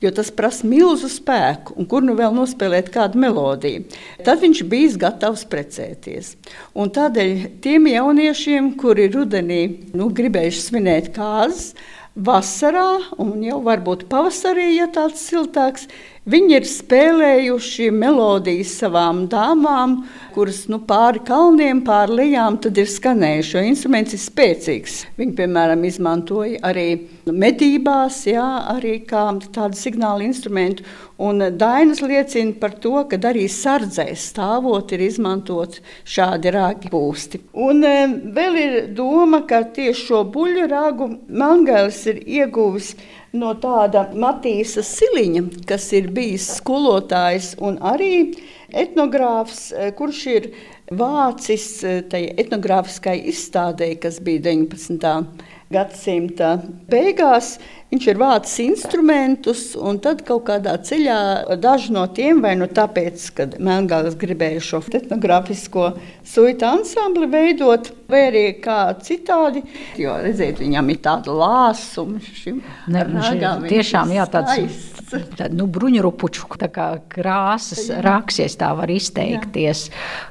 jo 0.03 0.12
tas 0.15 0.29
prasa 0.34 0.67
milzu 0.70 1.10
spēku, 1.12 1.75
un 1.79 1.88
kur 1.89 2.05
nu 2.05 2.15
vēl 2.20 2.36
nospēlēt 2.38 2.91
kādu 2.93 3.22
melodiju, 3.22 3.86
tad 4.25 4.43
viņš 4.43 4.63
bija 4.72 5.00
gatavs 5.08 5.48
precēties. 5.50 6.36
Un 6.77 6.93
tādēļ 6.93 7.34
tiem 7.63 7.89
jauniešiem, 7.91 8.75
kuri 8.81 9.10
rudenī 9.13 9.63
nu, 9.98 10.12
gribējuši 10.13 10.67
svinēt 10.67 11.12
kārtas, 11.15 11.74
vasarā 12.15 13.15
un 13.24 13.39
jau 13.46 13.62
varbūt 13.63 14.08
pavasarī, 14.12 14.74
ja 14.75 14.89
tāds 14.91 15.24
siltāks, 15.29 15.88
Viņi 16.29 16.53
ir 16.53 16.65
spēlējuši 16.69 17.87
melodijas 17.97 18.75
savām 18.77 19.23
dāmām, 19.25 19.95
kuras 20.35 20.67
nu, 20.69 20.77
pāri 20.85 21.17
kalniem, 21.25 21.79
pāri 21.81 22.19
lijām 22.19 22.59
ir 22.61 22.91
skanējuši. 22.93 23.55
Jo 23.55 23.63
instruments 23.65 24.13
ir 24.13 24.21
spēcīgs. 24.21 24.99
Viņi, 25.17 25.33
piemēram, 25.39 25.81
izmantoja 25.89 26.59
arī 26.69 26.85
medībās, 27.25 28.19
jā, 28.29 28.45
arī 28.69 28.99
kā 29.09 29.23
tādu 29.49 29.79
signālu 29.79 30.27
instrumentu. 30.27 30.85
Un 31.21 31.41
Dainas 31.57 32.03
liecina 32.05 32.53
par 32.61 32.75
to, 32.81 32.93
ka 33.09 33.17
arī 33.31 33.47
sardzē 33.49 34.05
stāvot 34.13 34.93
ir 34.93 35.01
izmantot 35.07 35.79
šādi 36.05 36.53
rāgi 36.53 36.91
pūsti. 36.93 37.41
Un 37.65 37.81
e, 37.85 37.95
vēl 38.37 38.61
ir 38.61 38.77
doma, 38.97 39.41
ka 39.49 39.63
tieši 39.73 40.05
šo 40.05 40.21
buļļu 40.33 40.69
rāgu 40.69 41.09
Mangēlis 41.29 42.03
ir 42.13 42.21
ieguvis 42.25 42.93
no 43.38 43.53
tāda 43.59 44.07
Matīsa 44.17 44.83
Siliņa, 44.85 45.43
kas 45.69 45.88
ir 45.95 46.09
bijis 46.15 46.47
skolotājs 46.57 47.53
un 47.63 47.79
arī 47.79 48.35
etnogrāfs, 48.71 49.71
eh, 49.71 49.91
kurš 49.95 50.21
ir 50.35 50.50
vācis 50.91 51.67
eh, 51.83 52.01
tajā 52.11 52.35
etnogrāfiskai 52.43 53.17
izstādē, 53.31 53.93
kas 54.01 54.19
bija 54.19 54.43
19. 54.51 55.25
Gadsimta 55.71 56.55
beigās. 56.91 57.55
Viņš 57.91 58.05
ir 58.07 58.19
vācis 58.21 58.59
instrumentus, 58.63 59.61
un 59.75 59.97
tad 59.99 60.21
kaut 60.23 60.45
kādā 60.47 60.77
ceļā 60.79 61.17
daži 61.59 61.91
no 61.91 62.05
tiem, 62.15 62.39
vai 62.39 62.53
nu 62.55 62.69
tāpēc, 62.71 63.25
ka 63.35 63.47
Melngāls 63.59 64.15
gribēja 64.19 64.61
šo 64.63 64.79
etnogrāfisko 64.95 65.89
suitu 66.23 66.69
ansambli 66.69 67.27
veidot, 67.33 67.91
vai 68.07 68.21
arī 68.29 68.45
kā 68.63 68.79
citādi, 69.03 69.65
jo, 69.99 70.15
redziet, 70.23 70.63
viņam 70.63 70.93
ir 70.93 71.01
tāda 71.03 71.35
lāsuma 71.35 72.23
šim 72.23 72.63
ne, 72.87 73.03
ragām. 73.11 73.67
Tiešām, 73.67 74.15
jā, 74.15 74.29
tāds 74.37 74.90
tā, 75.37 75.49
nu, 75.53 75.67
bruņurupuču 75.71 76.47
krāsas 77.11 77.87
raksies, 78.03 78.57
tā 78.59 78.71
var 78.77 78.91
izteikties, 78.91 79.87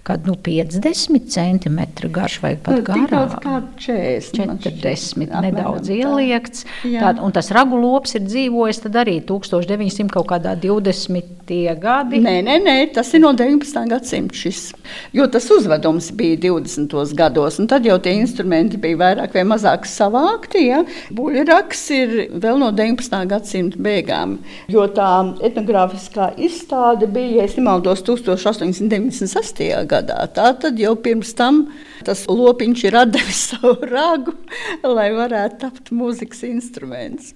kad 0.06 0.26
nu, 0.28 0.36
50 0.36 1.28
centimetri 1.30 2.10
garš 2.12 2.40
vai 2.44 2.54
pat 2.56 2.82
garāk. 2.86 3.36
Kā 3.44 3.60
40, 3.80 4.60
40 4.66 5.34
nedaudz 5.46 5.90
ieliekts. 5.92 6.66
Tā, 6.84 7.14
un 7.22 7.34
tas 7.34 7.50
ragu 7.54 7.78
lops 7.80 8.16
ir 8.18 8.24
dzīvojis 8.26 8.82
arī 8.90 9.18
1900 9.26 10.10
kaut 10.12 10.28
kādā 10.32 10.56
20. 10.58 11.50
gadi. 11.80 12.20
Nē, 12.22 12.36
nē, 12.46 12.56
nē, 12.64 12.76
tas 12.94 13.12
ir 13.14 13.22
no 13.24 13.32
19. 13.36 13.86
gadsimta 13.90 14.36
šis. 14.36 14.70
Jo 15.16 15.26
tas 15.30 15.48
uzvedums 15.50 16.10
bija 16.16 16.38
20. 16.46 17.14
gados, 17.18 17.58
un 17.62 17.68
tad 17.70 17.86
jau 17.86 17.98
tie 18.02 18.14
instrumenti 18.18 18.78
bija 18.80 18.98
vairāk 19.00 19.34
vai 19.36 19.44
mazāk 19.48 19.88
savākti. 19.88 20.66
Ja? 20.70 20.82
Buļraks 21.16 21.84
ir 21.96 22.16
vēl 22.42 22.60
no 22.60 22.70
19. 22.76 23.18
gadsimta 23.30 23.80
beigām. 23.82 24.38
Jo 24.70 24.86
tā 24.94 25.10
etnogrāfiskā 25.46 26.30
izstāde 26.38 27.08
bija, 27.10 27.42
ja 27.42 27.48
nemaldos, 27.56 28.04
1896. 28.06 29.64
gadā. 29.90 30.22
Tā 30.34 30.52
tad 30.62 30.78
jau 30.80 30.94
pirms 31.00 31.34
tam 31.38 31.64
tas 32.04 32.24
lopiņš 32.28 32.84
ir 32.88 32.96
devis 33.10 33.40
savu 33.50 33.74
ragu, 33.88 34.34
lai 34.84 35.10
varētu 35.14 35.60
tapt 35.60 35.90
mūzikas 35.94 36.42
instruments. 36.48 37.34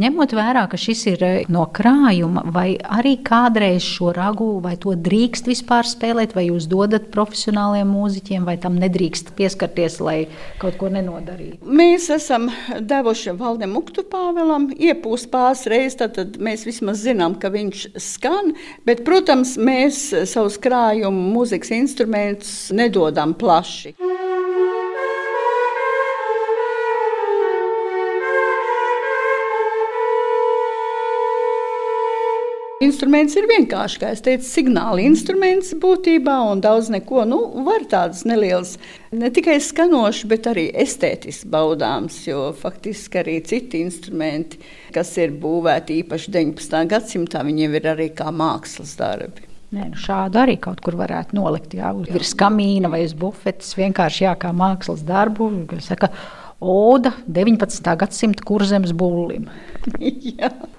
Ņemot 0.00 0.34
vērā, 0.36 0.66
ka 0.70 0.80
šis 0.80 1.04
ir 1.12 1.24
eh, 1.26 1.36
no 1.52 1.66
krājuma, 1.76 2.46
vai 2.54 2.68
arī 2.80 3.16
kādreiz 3.26 3.84
šo 3.84 4.12
ragu, 4.16 4.48
vai 4.64 4.76
to 4.80 4.94
drīkst 4.96 5.50
vispār 5.50 5.88
spēlēt, 5.88 6.36
vai 6.36 6.48
jūs 6.48 6.68
dodat 6.70 7.10
profesionāliem 7.14 7.88
mūziķiem, 7.90 8.46
vai 8.48 8.56
tam 8.62 8.78
nedrīkst 8.80 9.34
pieskarties, 9.38 10.00
lai 10.04 10.18
kaut 10.62 10.78
ko 10.80 10.90
nenodarītu? 10.92 11.60
Mēs 11.66 12.08
esam 12.14 12.48
devuši 12.80 13.36
Valdem 13.38 13.76
Uktupāvelam 13.78 14.70
iepūst 14.72 15.30
pāris 15.32 15.66
reizes, 15.70 15.98
tad 16.00 16.36
mēs 16.42 16.66
visi 16.68 16.75
vismaz 16.76 17.00
zinām, 17.06 17.38
ka 17.40 17.48
viņš 17.52 17.86
skan, 17.96 18.52
bet, 18.84 19.00
protams, 19.06 19.56
mēs 19.56 20.10
savus 20.28 20.58
krājumu 20.60 21.32
mūzikas 21.32 21.72
instrumentus 21.72 22.52
nedodam 22.76 23.32
plaši. 23.34 23.94
Instruments 32.84 33.32
ir 33.40 33.46
vienkārši, 33.48 33.98
kā 34.02 34.08
es 34.12 34.20
teicu, 34.20 34.44
signāla 34.44 35.00
instruments 35.00 35.70
būtībā, 35.80 36.34
un 36.50 36.60
daudz 36.60 36.90
neko 36.92 37.22
nu, 37.24 37.38
var 37.64 37.86
tādas 37.88 38.26
nelielas, 38.28 38.74
ne 39.16 39.30
tikai 39.32 39.54
skanošas, 39.64 40.26
bet 40.28 40.48
arī 40.50 40.66
estētiski 40.84 41.48
baudāms, 41.54 42.18
jo 42.28 42.50
faktiski 42.60 43.22
arī 43.22 43.38
citi 43.48 43.80
instrumenti, 43.80 44.60
kas 44.92 45.14
ir 45.16 45.32
būvēti 45.40 46.02
īpaši 46.02 46.36
19. 46.36 46.78
gadsimtā, 46.92 47.46
viņiem 47.48 47.80
ir 47.80 47.90
arī 47.94 48.10
kā 48.12 48.28
mākslas 48.28 48.92
darbi. 49.00 49.48
Nē, 49.72 49.88
nu 49.94 50.04
šādu 50.04 50.44
arī 50.44 50.60
kaut 50.60 50.84
kur 50.84 51.00
varētu 51.00 51.40
nolikt. 51.40 51.80
Jā, 51.80 51.96
virs 51.96 52.36
kamīna 52.36 52.92
vai 52.92 53.06
uz 53.08 53.16
bufetes. 53.16 53.72
Vienkārši 53.80 54.28
jā, 54.28 54.36
kā 54.44 54.52
mākslas 54.52 55.00
darbu. 55.08 55.48
Saka, 55.80 56.12
Oda 56.60 57.16
19. 57.24 57.96
gadsimta 58.04 58.44
kurzemes 58.44 58.92
būlim. 58.96 59.48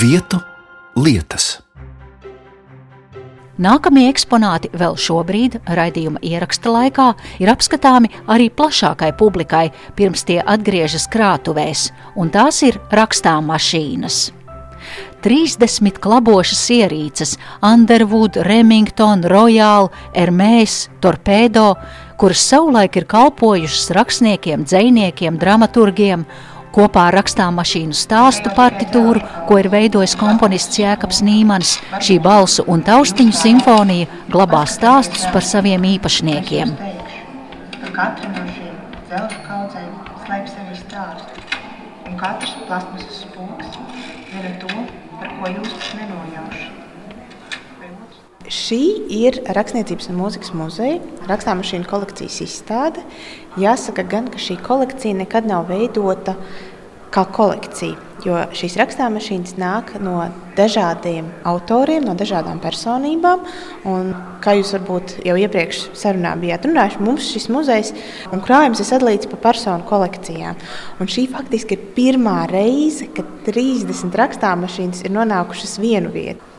Vietu 0.00 0.38
lietas. 0.96 1.58
Nākamie 3.60 4.06
eksponāti 4.08 4.70
vēl 4.72 4.94
šobrīd, 4.96 5.58
raidījuma 5.76 6.22
ieraksta 6.24 6.70
laikā, 6.72 7.08
ir 7.42 7.50
apskatāmi 7.52 8.08
arī 8.32 8.46
plašākai 8.48 9.10
publikai, 9.20 9.66
pirms 9.98 10.24
tie 10.24 10.38
atgriežas 10.40 11.04
krātuvēs, 11.12 11.90
un 12.16 12.32
tās 12.32 12.62
ir 12.64 12.78
rakstām 12.96 13.50
mašīnas. 13.52 14.30
30 15.20 16.00
klabošas 16.00 16.62
ierīces, 16.78 17.34
Underwood, 17.60 18.38
Remington, 18.48 19.26
Royal, 19.28 19.90
Hermès, 20.14 20.86
Torpedo, 21.04 21.74
kuras 22.16 22.46
savulaik 22.48 22.96
ir 22.96 23.04
kalpojušas 23.10 23.92
rakstniekiem, 23.98 24.64
dziniekiem, 24.64 25.36
dramaturgiem 25.36 26.24
Kopā 26.70 27.08
rakstām 27.10 27.56
mašīnu 27.58 27.96
stāstu 27.98 28.52
partitūru, 28.54 29.22
ko 29.48 29.58
ir 29.58 29.68
veidojis 29.72 30.14
komponists 30.18 30.78
Jēkabs 30.78 31.18
Nīmans, 31.26 31.72
šī 32.06 32.20
balsu 32.22 32.62
un 32.70 32.84
taustiņu 32.86 33.34
simfonija 33.34 34.06
glabā 34.30 34.62
stāstus 34.70 35.26
par 35.34 35.42
saviem 35.46 35.88
īpašniekiem. 35.96 36.76
Katra 37.90 38.30
no 38.36 38.46
šīm 38.54 38.76
zelta 39.10 39.42
kaudzēm 39.48 39.90
slēpj 40.24 40.52
sevi 40.54 40.78
stāstu, 40.84 41.46
un 42.06 42.20
katrs 42.22 42.54
plasmasas 42.68 43.24
spoks 43.24 43.80
zina 44.30 44.54
to, 44.62 44.84
par 45.18 45.34
ko 45.40 45.56
jūs 45.56 45.96
nenojaušat. 45.98 46.79
Šī 48.50 48.80
ir 49.14 49.36
Rakstniecības 49.54 50.08
un 50.10 50.16
mūzikas 50.18 50.50
muzeja 50.58 50.98
rakstāmašīnu 51.30 51.86
kolekcijas 51.86 52.40
izstāde. 52.42 53.04
Jāsaka, 53.62 54.02
gan, 54.10 54.26
ka 54.26 54.42
šī 54.42 54.56
kolekcija 54.66 55.20
nekad 55.20 55.46
nav 55.46 55.68
veidota 55.68 56.34
kā 57.14 57.22
kolekcija, 57.30 57.94
jo 58.26 58.40
šīs 58.54 58.74
rakstāmašīnas 58.80 59.54
nāk 59.58 59.94
no 60.02 60.16
dažādiem 60.58 61.30
autoriem, 61.46 62.02
no 62.06 62.16
dažādām 62.18 62.58
personībām. 62.62 63.46
Un, 63.86 64.12
kā 64.42 64.56
jūs 64.58 64.74
varbūt 64.80 65.16
jau 65.30 65.38
iepriekš 65.38 65.86
sarunā 66.02 66.34
bijāt 66.42 66.66
runājuši, 66.66 67.02
mums 67.06 67.30
šis 67.30 67.50
muzejs 67.54 67.94
un 68.34 68.42
krājums 68.42 68.82
ir 68.82 68.90
sadalīts 68.90 69.30
pa 69.30 69.38
personu 69.46 69.86
kolekcijām. 69.86 70.58
Un 70.98 71.10
šī 71.10 71.28
faktiski 71.30 71.78
ir 71.78 71.90
pirmā 71.94 72.40
reize, 72.50 73.12
kad 73.14 73.30
30 73.46 74.22
rakstāmašīnas 74.24 75.06
ir 75.06 75.20
nonākušas 75.20 75.78
vienu 75.82 76.10
vietu. 76.18 76.49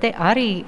Te 0.00 0.10
arī 0.12 0.64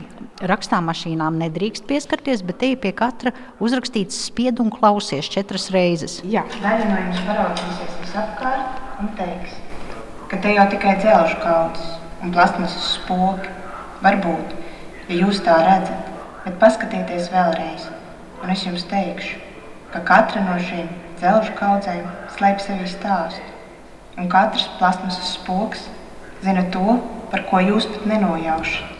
rakstām 0.48 0.86
mašīnām 0.88 1.36
nedrīkst 1.42 1.84
pieskarties, 1.88 2.40
bet 2.46 2.60
te 2.62 2.70
ir 2.72 2.78
pie 2.80 2.94
katra 2.96 3.34
uzrakstīts 3.60 4.16
spied 4.28 4.60
un 4.62 4.70
klausies 4.72 5.28
četras 5.28 5.68
reizes. 5.74 6.20
Jā, 6.24 6.46
daļa 6.62 6.86
no 6.88 7.00
jums 7.02 7.20
paraudzīsies 7.26 7.98
visapkārt 8.04 9.02
un 9.02 9.10
teiks, 9.18 9.58
ka 10.30 10.40
te 10.40 10.54
jau 10.56 10.64
tikai 10.72 10.94
dzelžu 11.02 11.40
kaudzes 11.42 11.92
un 12.24 12.32
plasmasas 12.34 12.94
spoki. 12.96 13.52
Varbūt, 13.98 14.54
ja 15.10 15.20
jūs 15.24 15.42
tā 15.44 15.56
redzat, 15.66 16.10
bet 16.44 16.58
paskatieties 16.62 17.32
vēlreiz, 17.32 17.88
un 18.44 18.52
es 18.54 18.62
jums 18.64 18.86
teikšu, 18.88 19.40
ka 19.92 20.04
katra 20.06 20.44
no 20.46 20.54
šīm 20.62 20.86
dzelžu 21.18 21.56
kaudzēm 21.58 22.04
slēpj 22.36 22.68
sevi 22.68 22.86
stāstu, 22.92 23.42
un 24.16 24.30
katrs 24.30 24.68
plasmasas 24.78 25.34
spoks 25.34 25.88
zina 26.44 26.62
to, 26.74 27.00
par 27.32 27.44
ko 27.50 27.60
jūs 27.64 27.90
pat 27.90 28.06
nenojaušat. 28.12 28.97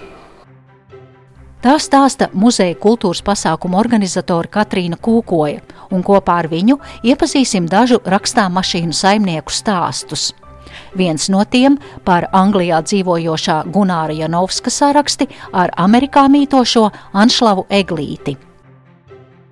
Tā 1.58 1.72
stāsta 1.82 2.28
muzeja 2.38 2.76
kultūras 2.78 3.18
pasākumu 3.26 3.80
organizatore 3.80 4.46
Katrīna 4.46 4.94
Kūkoja, 5.02 5.58
un 5.90 6.04
kopā 6.06 6.36
ar 6.44 6.46
viņu 6.52 6.76
iepazīsim 7.02 7.66
dažu 7.66 7.98
rakstām 8.06 8.54
mašīnu 8.54 8.94
saimnieku 8.94 9.50
stāstus. 9.50 10.30
Viens 10.94 11.26
no 11.34 11.42
tiem 11.42 11.80
par 12.06 12.28
Anglijā 12.30 12.78
dzīvojošā 12.86 13.58
Gunāra 13.74 14.14
Janovska 14.14 14.70
saraksti 14.70 15.26
ar 15.50 15.74
Amerikā 15.74 16.28
mītošo 16.30 16.86
Anšlavu 17.12 17.66
Eglīti. 17.74 18.36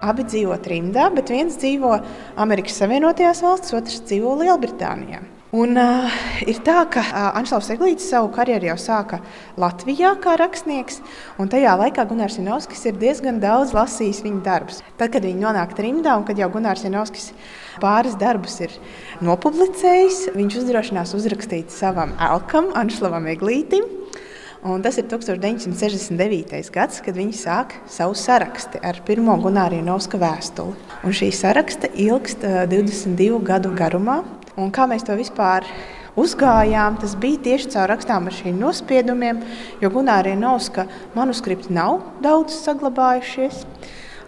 Abi 0.07 0.31
dzīvo 0.31 0.61
trimdā, 0.63 1.09
bet 1.11 1.33
viens 1.35 1.59
dzīvo 1.59 1.97
Amerikas 2.39 2.79
Savienotajās 2.85 3.43
valstīs, 3.43 3.75
otrs 3.81 4.05
dzīvo 4.07 4.37
Lielbritānijā. 4.45 5.25
Un, 5.57 5.73
uh, 5.81 6.13
ir 6.45 6.59
tā, 6.67 6.83
ka 6.93 7.01
uh, 7.01 7.39
Anšlaus 7.39 7.71
Eglītis 7.73 8.11
savu 8.11 8.29
karjeru 8.35 8.67
jau 8.69 8.75
sāka 8.83 9.23
Latvijā 9.57 10.11
kā 10.21 10.35
rakstnieks, 10.37 10.99
un 11.41 11.49
tajā 11.49 11.73
laikā 11.81 12.05
Gunārs 12.11 12.37
Janovskis 12.37 12.83
ir 12.91 12.99
diezgan 13.01 13.39
daudz 13.41 13.73
lasījis 13.77 14.21
viņa 14.27 14.43
darbus. 14.45 14.83
Tad, 15.01 15.15
kad 15.15 15.25
viņi 15.25 15.41
nonāk 15.47 15.73
trimdā 15.79 16.19
un 16.19 16.27
kad 16.29 16.37
jau 16.37 16.51
Gunārs 16.53 16.85
Janovskis 16.85 17.31
pāris 17.81 18.19
darbus 18.21 18.59
ir 18.67 18.77
nopublicējis, 19.25 20.27
viņš 20.37 20.61
uzdrošinās 20.61 21.17
uzrakstīt 21.17 21.73
savam 21.73 22.13
elkam, 22.21 22.75
Anšlavam 22.77 23.31
Eglītim. 23.33 23.89
Un 24.67 24.83
tas 24.85 24.99
ir 25.01 25.07
1969. 25.09 26.73
gads, 26.75 27.01
kad 27.07 27.17
viņi 27.17 27.37
sāk 27.39 27.79
savu 27.89 28.17
sarakstu 28.19 28.83
ar 28.85 28.99
pirmo 29.09 29.39
Gunāra 29.41 29.79
Janovska 29.79 30.21
vēstuli. 30.21 30.77
Un 31.07 31.17
šī 31.17 31.31
saraksta 31.33 31.89
ilgst 31.95 32.45
uh, 32.45 32.67
22 32.69 33.41
gadu 33.47 33.73
garumā. 33.79 34.25
Un 34.57 34.71
kā 34.73 34.87
mēs 34.89 35.05
to 35.05 35.13
vispār 35.19 35.67
uzgājām, 36.17 36.97
tas 37.01 37.13
bija 37.21 37.43
tieši 37.45 37.75
caur 37.75 37.91
rakstāmašīnu 37.93 38.57
nospiedumiem, 38.63 39.43
jo 39.83 39.91
Gunārija 39.93 40.39
Nauska 40.41 40.87
manuskripti 41.17 41.75
nav 41.77 42.01
daudz 42.25 42.57
saglabājušies. 42.65 43.65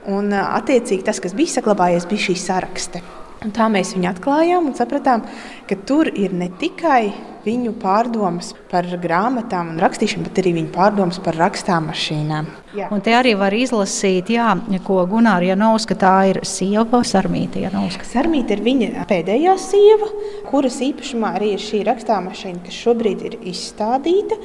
Un, 0.08 0.32
attiecīgi, 0.32 1.04
tas, 1.04 1.20
kas 1.20 1.34
bija 1.36 1.58
saglabājies, 1.58 2.06
bija 2.08 2.28
šī 2.28 2.36
sarakste. 2.40 3.02
Un 3.44 3.52
tā 3.54 3.68
mēs 3.72 3.94
viņu 3.94 4.08
atklājām 4.10 4.68
un 4.68 4.76
sapratām, 4.76 5.24
ka 5.68 5.76
tur 5.88 6.10
ir 6.10 6.32
ne 6.34 6.48
tikai 6.60 7.12
viņu 7.48 7.74
pārdomas 7.80 8.52
par 8.70 8.86
grāmatām 9.00 9.72
un 9.72 9.82
rakstīšanu, 9.82 10.28
bet 10.28 10.40
arī 10.42 10.54
viņa 10.58 10.72
pārdomas 10.74 11.20
par 11.24 11.38
rakstām 11.40 11.88
mašīnām. 11.88 12.48
Jā. 12.76 12.90
Un 12.92 13.00
te 13.04 13.14
arī 13.16 13.32
var 13.40 13.54
izlasīt, 13.56 14.28
jā, 14.34 14.50
ko 14.84 15.00
Gunārs 15.08 15.48
Janovska 15.48 15.96
tā 15.98 16.14
ir 16.32 16.42
sieva 16.46 17.00
Sarmīta 17.08 17.62
Janovska. 17.62 18.04
Sarmīta 18.08 18.56
ir 18.56 18.64
viņa 18.66 19.06
pēdējā 19.08 19.54
sieva, 19.62 20.10
kuras 20.50 20.76
īpašumā 20.84 21.32
arī 21.38 21.54
ir 21.56 21.64
šī 21.64 21.82
rakstām 21.88 22.28
mašīna, 22.28 22.64
kas 22.66 22.82
šobrīd 22.84 23.24
ir 23.30 23.38
izstādīta. 23.48 24.36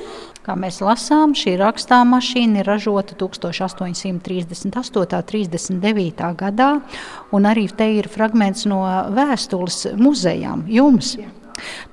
Kā 0.44 0.58
mēs 0.60 0.82
lasām, 0.84 1.36
šī 1.40 1.54
rakstām 1.60 2.12
mašīna 2.16 2.64
ir 2.64 2.68
ražota 2.68 3.16
1838. 3.20 4.10
un 4.12 5.28
39. 5.30 6.34
gadā, 6.40 6.72
un 7.32 7.48
arī 7.48 7.70
te 7.72 7.88
ir 8.00 8.12
fragments 8.12 8.68
no 8.68 8.84
vēstules 9.16 9.86
muzejām 10.00 10.68
jums. 10.72 11.16
Jā. 11.20 11.43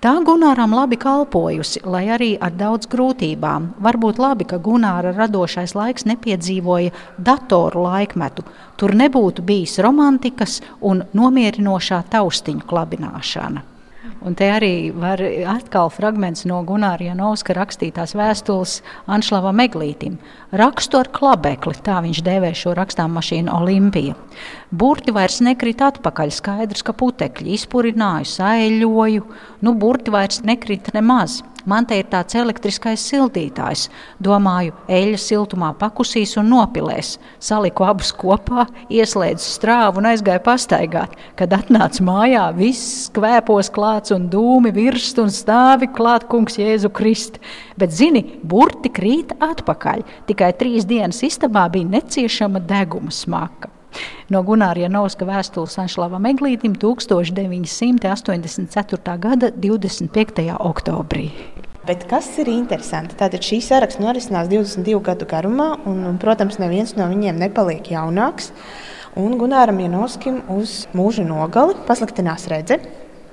Tā 0.00 0.12
Gunāram 0.24 0.74
labi 0.74 0.96
kalpojusi, 1.00 1.82
lai 1.84 2.06
arī 2.14 2.30
ar 2.40 2.54
daudz 2.56 2.88
grūtībām. 2.90 3.70
Varbūt 3.84 4.20
labi, 4.22 4.46
ka 4.48 4.58
Gunāra 4.58 5.12
radošais 5.16 5.76
laiks 5.76 6.06
nepiedzīvoja 6.08 6.94
datoru 7.18 7.84
laikmetu. 7.86 8.46
Tur 8.80 8.96
nebūtu 8.96 9.44
bijis 9.44 9.78
romantikas 9.84 10.60
un 10.80 11.04
nomierinošā 11.12 12.04
taustiņu 12.12 12.64
klabināšana. 12.70 13.69
Un 14.20 14.34
te 14.36 14.50
arī 14.52 14.90
var 14.92 15.20
atkal 15.48 15.88
fragments 15.88 16.44
no 16.44 16.58
Gunāra 16.68 17.06
Janovska 17.08 17.54
rakstītās 17.56 18.12
vēstules 18.18 18.74
Anšlavam 19.08 19.62
Eglītim. 19.64 20.18
Rakstu 20.52 21.00
ar 21.00 21.08
klabekli, 21.14 21.72
tā 21.86 22.02
viņš 22.04 22.20
dēvē 22.26 22.50
šo 22.56 22.74
rakstām 22.76 23.16
mašīnu 23.16 23.54
Olimpija. 23.56 24.18
Burti 24.70 25.14
vairs 25.16 25.40
nekrīt 25.40 25.80
atpakaļ, 25.86 26.34
skaidrs, 26.36 26.84
ka 26.84 26.92
putekļi 26.92 27.56
izpurināju, 27.56 28.28
saeļoju, 28.34 29.24
nu 29.64 29.74
burti 29.80 30.12
vairs 30.12 30.44
nekrīt 30.44 30.92
nemaz. 30.92 31.40
Man 31.68 31.86
te 31.86 31.98
ir 32.00 32.06
tāds 32.12 32.36
elektriskais 32.38 33.02
sildītājs. 33.10 33.88
Domāju, 34.22 34.74
eļļa 34.88 35.20
siltumā 35.20 35.72
pakusīs 35.80 36.36
un 36.40 36.48
nopilēs. 36.52 37.16
Saliku 37.42 37.84
abus 37.88 38.12
kopā, 38.16 38.66
ieslēdzu 38.92 39.44
strāvu 39.44 40.00
un 40.00 40.10
aizgāju 40.12 40.44
pastaigāt. 40.46 41.16
Kad 41.36 41.56
atnācu 41.56 42.06
mājā, 42.08 42.46
viss 42.56 43.10
kvēpos 43.16 43.72
klāts 43.74 44.14
un 44.16 44.30
dūmi 44.32 44.72
virst 44.76 45.20
un 45.20 45.32
stāvi 45.34 45.90
klāt 45.96 46.28
kungs 46.30 46.56
Jēzu 46.60 46.92
Kristu. 46.96 47.42
Bet, 47.80 47.92
zini, 47.96 48.24
burti 48.44 48.92
krīt 48.92 49.36
atpakaļ. 49.40 50.06
Tikai 50.30 50.54
trīs 50.60 50.88
dienas 50.88 51.20
istabā 51.26 51.68
bija 51.72 51.96
neciešama 51.98 52.64
deguma 52.70 53.12
smaka. 53.14 53.79
No 54.30 54.44
Gunārija 54.46 54.86
Novska 54.92 55.26
vēstules 55.26 55.74
Anšlavam 55.82 56.22
Eglītim 56.30 56.76
1984. 56.78 59.16
gada 59.18 59.50
25. 59.50 60.54
oktobrī. 60.58 61.30
Bet 61.88 62.04
kas 62.10 62.26
ir 62.38 62.48
interesanti? 62.52 63.16
Tātad 63.18 63.40
šī 63.42 63.60
saraksts 63.64 64.00
norisinās 64.02 64.48
22 64.52 65.00
gadu 65.02 65.26
garumā, 65.26 65.72
un, 65.88 66.04
un, 66.10 66.18
protams, 66.20 66.58
neviens 66.60 66.94
no 66.98 67.08
viņiem 67.10 67.38
nepaliek 67.40 67.90
jaunāks. 67.90 68.52
Un 69.18 69.38
Gunāram 69.40 69.80
Janovskim 69.82 70.42
uz 70.54 70.86
mūža 70.94 71.24
nogali 71.26 71.74
pasliktinās 71.88 72.46
redzes. 72.52 72.80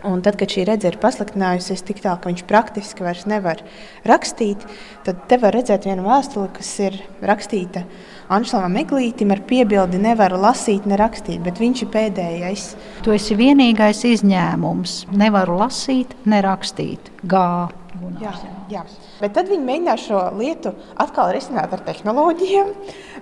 Un 0.06 0.22
tad, 0.22 0.36
kad 0.38 0.52
šī 0.54 0.68
redzes 0.68 0.94
ir 0.94 1.00
pasliktinājusies 1.02 1.82
tik 1.88 2.04
tālu, 2.04 2.20
ka 2.22 2.30
viņš 2.30 2.44
praktiski 2.50 3.06
vairs 3.06 3.26
nevar 3.30 3.64
rakstīt, 4.06 4.62
tad 5.08 5.24
te 5.30 5.40
var 5.42 5.58
redzēt 5.58 5.88
vienu 5.90 6.06
vēstuli, 6.06 6.52
kas 6.54 6.70
ir 6.86 7.00
rakstīta 7.26 7.82
Anšlavam 8.28 8.74
Eglītim 8.82 9.32
ar 9.32 9.40
piebildi 9.48 10.02
nevaru 10.04 10.36
lasīt, 10.44 10.84
ne 10.84 10.98
rakstīt, 11.00 11.40
bet 11.46 11.62
viņš 11.64 11.84
ir 11.86 11.92
pēdējais. 11.94 12.64
Tu 13.06 13.14
esi 13.16 13.38
vienīgais 13.40 14.04
izņēmums. 14.10 14.98
Nevaru 15.16 15.56
lasīt, 15.62 16.12
ne 16.28 16.42
rakstīt. 16.44 17.08
Gā. 17.24 17.72
Jā, 18.20 18.34
jā. 18.70 18.84
Bet 19.22 19.32
tad 19.38 19.48
viņi 19.50 19.64
mēģināja 19.64 20.02
šo 20.04 20.20
lietu 20.38 20.74
atkal 21.00 21.32
risināt 21.34 21.72
ar 21.74 21.82
tehnoloģijām. 21.88 22.74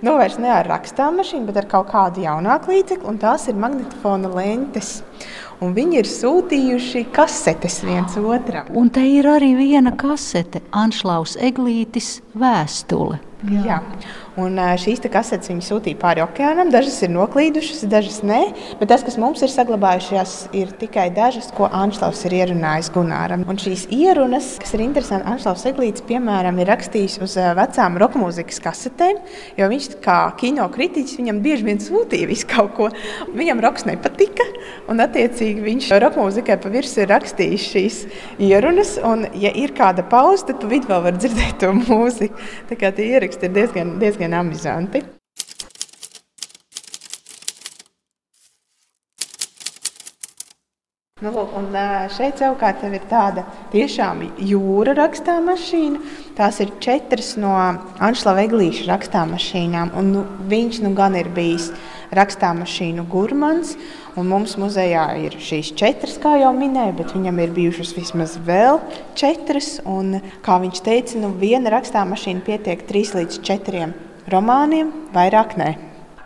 Nu, 0.02 0.18
vairs 0.18 0.40
ne 0.42 0.50
ar 0.52 0.68
rakstām 0.74 1.22
mašīnu, 1.22 1.46
bet 1.52 1.62
ar 1.62 1.70
kaut 1.70 1.92
kādu 1.94 2.26
jaunāku 2.26 2.74
līdzekli, 2.74 3.06
un 3.08 3.22
tās 3.22 3.46
ir 3.48 3.62
magnetofona 3.62 4.34
lentes 4.34 4.98
un 5.63 5.76
viņi 5.76 6.02
ir 6.02 6.10
sūtījuši 6.10 7.06
kasetes 7.15 7.82
viens 7.86 8.18
otram. 8.20 8.70
Un 8.76 8.91
te 8.94 9.04
ir 9.08 9.28
arī 9.30 9.54
viena 9.58 9.96
kasete, 9.96 10.63
Anšlaus 10.76 11.38
Eglītis 11.38 12.20
vēstule. 12.36 13.22
Jā. 13.52 13.63
Jā. 13.68 13.80
Un 14.41 14.60
šīs 14.60 15.00
kasetes 15.08 15.48
viņi 15.48 15.63
sūtīja 15.63 16.00
pāri 16.02 16.19
okeānam. 16.19 16.67
Dažas 16.74 16.98
ir 17.06 17.12
noklīdušas, 17.13 17.86
dažas 17.88 18.17
nē. 18.28 18.41
Bet 18.82 18.89
tas, 18.91 19.04
kas 19.06 19.15
mums 19.21 19.39
ir 19.45 19.52
saglabājušās, 19.54 20.34
ir 20.60 20.74
tikai 20.76 21.06
dažas, 21.15 21.48
ko 21.56 21.69
Anšlaus 21.71 22.26
ir 22.28 22.36
ierunājis 22.41 22.91
Gunāram. 22.91 23.45
Un 23.48 23.60
šīs 23.62 23.86
ierunas, 23.95 24.58
kas 24.60 24.76
ir 24.76 24.84
interesanti, 24.84 25.30
Anšlaus 25.32 25.63
Eglītis, 25.69 26.04
piemēram, 26.10 26.60
ir 26.60 26.67
rakstījis 26.67 27.15
uz 27.24 27.38
vecām 27.56 27.95
roka 28.02 28.19
mūzikas 28.19 28.60
kasetēm, 28.65 29.21
jo 29.56 29.69
viņš 29.71 29.88
kā 30.04 30.17
kino 30.41 30.67
kritiķis 30.74 31.21
viņam 31.21 31.39
bieži 31.45 31.69
vien 31.69 31.80
sūtīja 31.80 32.28
visu 32.28 32.52
kaut 32.52 32.76
ko. 32.76 32.89
Viņam 33.39 33.63
roks 33.63 33.88
nepatika, 33.88 34.43
un 34.91 35.00
attiecīgi 35.06 35.63
viņš 35.63 35.89
roka 36.04 36.19
mūzikai 36.19 36.60
pa 36.60 36.74
virsmu 36.76 37.06
ir 37.06 37.12
rakstījis 37.13 37.69
šīs 37.71 38.02
ierunas. 38.50 38.98
Un, 39.06 39.30
ja 39.39 39.54
ir 39.56 39.71
kāda 39.78 40.04
pauze, 40.12 40.50
tad 40.50 40.60
tu 40.60 40.67
vidū 40.71 40.91
vēl 40.91 41.08
var 41.08 41.15
dzirdēt 41.21 41.63
to 41.63 41.71
mūziku. 41.80 42.36
Tā 42.67 42.80
kā 42.80 42.91
tie 42.95 43.13
ieraksti 43.15 43.48
ir 43.48 43.56
diezgan, 43.56 43.95
diezgan 44.02 44.25
diezgan 44.26 44.40
amizanti. 44.40 45.04
Nu, 51.24 51.32
lūk, 51.32 51.54
un 51.56 51.72
šeit 52.12 52.42
savukārt 52.42 52.84
ir 52.86 53.06
tāda 53.10 53.46
tiešām 53.72 54.20
jūra 54.36 54.94
rakstāmašīna. 54.98 56.02
Tās 56.36 56.60
ir 56.60 56.74
četras 56.84 57.32
no 57.40 57.54
Anšlava 58.04 58.44
Eglīša 58.44 58.90
rakstāmašīnām. 58.90 59.94
Un, 59.96 60.12
nu, 60.12 60.24
viņš 60.52 60.82
nu 60.84 60.92
gan 60.94 61.16
ir 61.16 61.32
bijis 61.34 61.72
rakstāmašīnu 62.14 63.08
gurmans. 63.10 63.78
Un 64.20 64.28
mums 64.30 64.54
muzejā 64.60 65.06
ir 65.24 65.40
šīs 65.40 65.72
četras, 65.80 66.20
kā 66.22 66.36
jau 66.44 66.52
minēju, 66.56 66.98
bet 67.00 67.16
viņam 67.16 67.40
ir 67.42 67.56
bijušas 67.56 67.96
vismaz 67.96 68.36
vēl 68.46 68.84
četras. 69.18 69.78
Un, 69.88 70.20
kā 70.46 70.60
viņš 70.62 70.84
teica, 70.84 71.24
nu, 71.24 71.32
viena 71.40 71.74
rakstāmašīna 71.74 72.44
pietiek 72.44 72.84
trīs 72.92 73.16
līdz 73.16 73.40
četriem 73.40 73.96
romāniem, 74.32 74.92
vairāk 75.16 75.58
ne. 75.60 75.76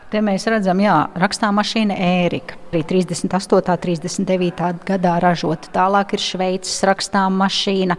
Te 0.10 0.24
mēs 0.26 0.48
redzam, 0.50 0.80
jā, 0.82 0.96
rakstāmašīna 1.22 1.94
Ērika. 2.02 2.56
Arī 2.72 2.82
38. 2.90 3.60
un 3.62 3.82
39. 3.84 4.72
gadā 4.88 5.20
ražota. 5.22 5.70
Tālāk 5.76 6.16
ir 6.18 6.24
Šveices 6.24 6.82
rakstāmašīna 6.90 7.98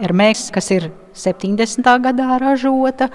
Ermēks, 0.00 0.46
kas 0.54 0.70
ir 0.72 0.88
70. 1.12 1.84
gadā 2.00 2.38
ražota. 2.40 3.10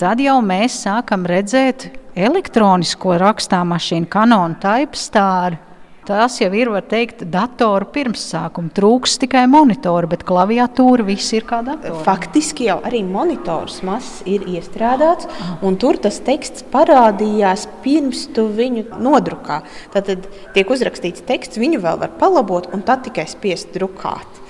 Tad 0.00 0.22
jau 0.24 0.38
mēs 0.40 0.78
sākam 0.86 1.26
redzēt 1.28 1.90
elektronisko 2.16 3.18
rakstāmašīnu, 3.20 4.08
kanonu 4.08 4.56
type 4.62 4.96
stāru. 4.96 5.60
Tās 6.10 6.40
jau 6.40 6.48
ir, 6.58 6.66
var 6.74 6.82
teikt, 6.90 7.20
datoru 7.30 7.86
pirmsākuma. 7.94 8.72
Trūks 8.74 9.12
tikai 9.22 9.44
monitora, 9.46 10.08
bet 10.10 10.24
klaviatūra 10.26 11.04
viss 11.06 11.30
ir 11.36 11.44
kā 11.46 11.60
datorā. 11.62 12.00
Faktiski 12.02 12.66
jau 12.66 12.80
arī 12.88 13.04
monitors 13.06 13.76
mazs 13.86 14.24
ir 14.26 14.42
iestrādāts, 14.50 15.30
un 15.62 15.78
tur 15.78 16.00
tas 16.02 16.18
teksts 16.26 16.66
parādījās 16.72 17.68
pirms 17.84 18.24
tu 18.34 18.48
viņu 18.58 18.88
nodrukā. 18.98 19.60
Tad 19.94 20.10
tiek 20.56 20.74
uzrakstīts 20.74 21.22
teksts, 21.30 21.62
viņu 21.62 21.78
vēl 21.86 22.02
var 22.02 22.18
palabot, 22.18 22.66
un 22.74 22.82
tad 22.82 23.06
tikai 23.06 23.28
spiest 23.30 23.70
drukāt. 23.78 24.42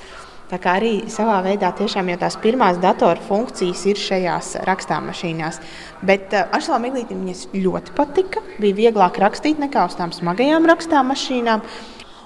Tā 0.51 0.59
kā 0.59 0.73
arī 0.81 0.95
savā 1.07 1.37
veidā 1.47 1.69
tiešām 1.79 2.09
jau 2.11 2.17
tās 2.19 2.35
pirmās 2.43 2.81
datoru 2.83 3.23
funkcijas 3.23 3.85
ir 3.87 4.01
šajās 4.03 4.49
rakstāmašīnās. 4.67 5.61
Bet 6.03 6.35
uh, 6.35 6.49
Ašlām 6.57 6.89
Miglītam 6.89 7.21
viņas 7.23 7.45
ļoti 7.55 7.95
patika. 7.95 8.43
Bija 8.59 8.79
vieglāk 8.81 9.21
rakstīt 9.23 9.61
nekā 9.63 9.87
uz 9.87 9.95
tām 9.99 10.11
smagajām 10.17 10.67
rakstāmašīnām. 10.67 11.63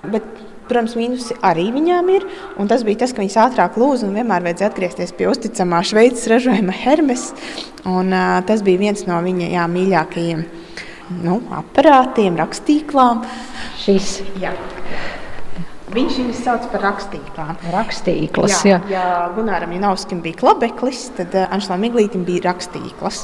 Bet, 0.09 0.25
protams, 0.71 0.95
mīnusi 0.97 1.37
arī 1.45 1.67
viņām 1.75 2.09
ir. 2.15 2.25
Tas 2.71 2.87
bija 2.89 3.03
tas, 3.03 3.13
ka 3.13 3.21
viņas 3.21 3.37
ātrāk 3.45 3.77
lūdza 3.81 4.09
un 4.09 4.17
vienmēr 4.17 4.47
vajadzēja 4.47 4.71
atgriezties 4.73 5.13
pie 5.19 5.29
uzticamā 5.29 5.83
Šveices 5.85 6.25
ražojuma 6.33 6.77
Hermes. 6.81 7.27
Un, 7.85 8.09
uh, 8.09 8.39
tas 8.49 8.65
bija 8.65 8.87
viens 8.87 9.05
no 9.11 9.21
viņa 9.27 9.51
jā, 9.53 9.67
mīļākajiem 9.75 10.47
nu, 11.21 11.43
aparātiem, 11.61 12.41
rakstīklām. 12.41 13.21
Šis. 13.85 14.17
Jā. 14.41 14.57
Viņš 15.95 16.15
viņus 16.19 16.39
sauc 16.43 16.65
par 16.73 16.83
rakstīklām. 16.89 17.59
Rakstīklas, 17.71 18.65
jā. 18.67 18.81
jā. 18.91 18.95
Ja 18.97 19.09
Gunāram 19.37 19.71
Janovskim 19.77 20.25
bija 20.25 20.41
klabeklis, 20.41 21.05
tad 21.15 21.37
eh, 21.39 21.47
Anšlam 21.55 21.85
Miglītim 21.87 22.25
bija 22.27 22.49
rakstīklas. 22.49 23.21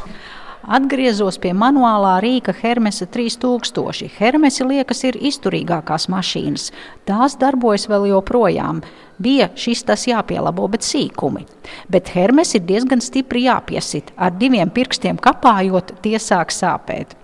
Atgriezos 0.71 1.41
pie 1.43 1.51
manuālā 1.57 2.19
rīka 2.23 2.53
Hermesa 2.55 3.09
3000. 3.11 4.07
Hermesi 4.21 4.67
liekas 4.69 5.03
ir 5.09 5.19
izturīgākās 5.19 6.07
mašīnas. 6.13 6.69
Tās 7.09 7.35
darbojas 7.41 7.89
vēl 7.91 8.11
joprojām. 8.13 8.85
Bija 9.19 9.51
šis 9.59 9.83
tas 9.89 10.07
jāpielabo, 10.07 10.69
bet 10.71 10.87
sīkumi. 10.87 11.47
Bet 11.91 12.13
Hermes 12.15 12.55
ir 12.55 12.63
diezgan 12.69 13.03
stipri 13.03 13.49
jāpiesit. 13.49 14.15
Ar 14.15 14.37
diviem 14.37 14.71
pirkstiem 14.71 15.19
kapājot, 15.19 15.97
tie 16.05 16.21
sāk 16.23 16.55
sāpēt. 16.55 17.19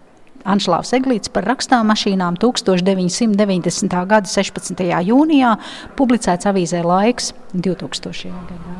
Anšlaus 0.47 0.95
Eglīts 0.97 1.33
par 1.33 1.47
rakstāmašīnām 1.51 2.39
1990. 2.43 3.97
gada 4.07 4.31
16. 4.31 4.85
jūnijā 5.11 5.57
publicēts 5.99 6.49
avīzē 6.51 6.85
Laiks 6.87 7.33
2000. 7.55 8.31
gadā. 8.51 8.77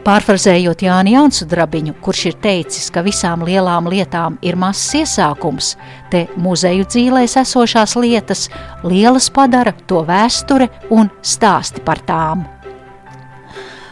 Pārfrazējot 0.00 0.80
Jāni 0.80 1.12
Jaunsudrabiņu, 1.12 1.92
kurš 2.00 2.22
ir 2.30 2.36
teicis, 2.40 2.86
ka 2.90 3.02
visām 3.04 3.44
lielām 3.44 3.90
lietām 3.92 4.38
ir 4.42 4.56
mazs 4.56 4.94
iesākums, 5.02 5.74
te 6.10 6.24
muzeju 6.40 6.88
dzīvēs 6.88 7.36
esošās 7.42 7.98
lietas 8.00 8.46
lielas 8.82 9.28
padara 9.34 9.74
to 9.86 10.00
vēsture 10.08 10.70
un 10.96 11.12
stāsti 11.20 11.84
par 11.84 12.00
tām. 12.08 12.48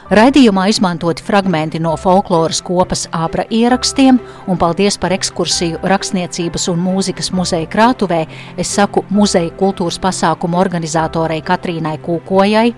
Raidījumā 0.09 0.71
izmantoti 0.73 1.21
fragmenti 1.21 1.77
no 1.85 1.90
folkloras 2.01 2.62
kopas 2.64 3.03
ābra 3.12 3.42
ierakstiem, 3.53 4.16
un 4.49 4.57
paldies 4.57 4.97
par 4.97 5.12
ekskursiju 5.12 5.83
rakstniecības 5.85 6.64
un 6.73 6.79
mūzikas 6.81 7.29
muzeja 7.37 7.68
krātuvē. 7.68 8.23
Es 8.57 8.71
saku 8.73 9.03
muzeja 9.12 9.51
kultūras 9.61 9.99
pasākumu 10.01 10.57
organizatorei 10.57 11.42
Katrīnai 11.44 11.99
Kūkojai, 12.07 12.71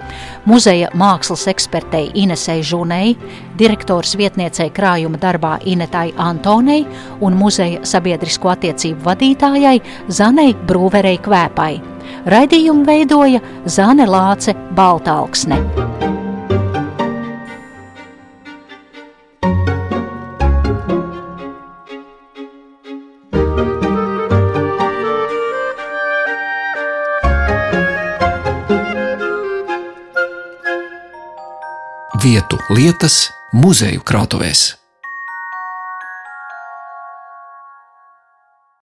muzeja 0.51 0.89
mākslas 0.99 1.47
ekspertei 1.53 2.09
Inesei 2.19 2.65
Žunei, 2.67 3.15
direktors 3.61 4.17
vietniecei 4.19 4.67
krājuma 4.75 5.21
darbā 5.23 5.61
Inetai 5.71 6.11
Antonei 6.19 6.83
un 7.23 7.39
muzeja 7.39 7.85
sabiedrisko 7.87 8.51
attiecību 8.57 9.07
vadītājai 9.07 9.77
Zanei 10.11 10.57
Brūverei 10.67 11.23
Kvēpai. 11.23 11.71
Raidījumu 12.27 12.83
veidoja 12.91 13.39
Zane 13.71 14.11
Lāce 14.11 14.59
Baltalksne. 14.75 15.90
Vietu, 32.51 32.59
lietas, 32.75 33.31
muzeju 33.53 34.03
krātuvēs. 34.03 34.80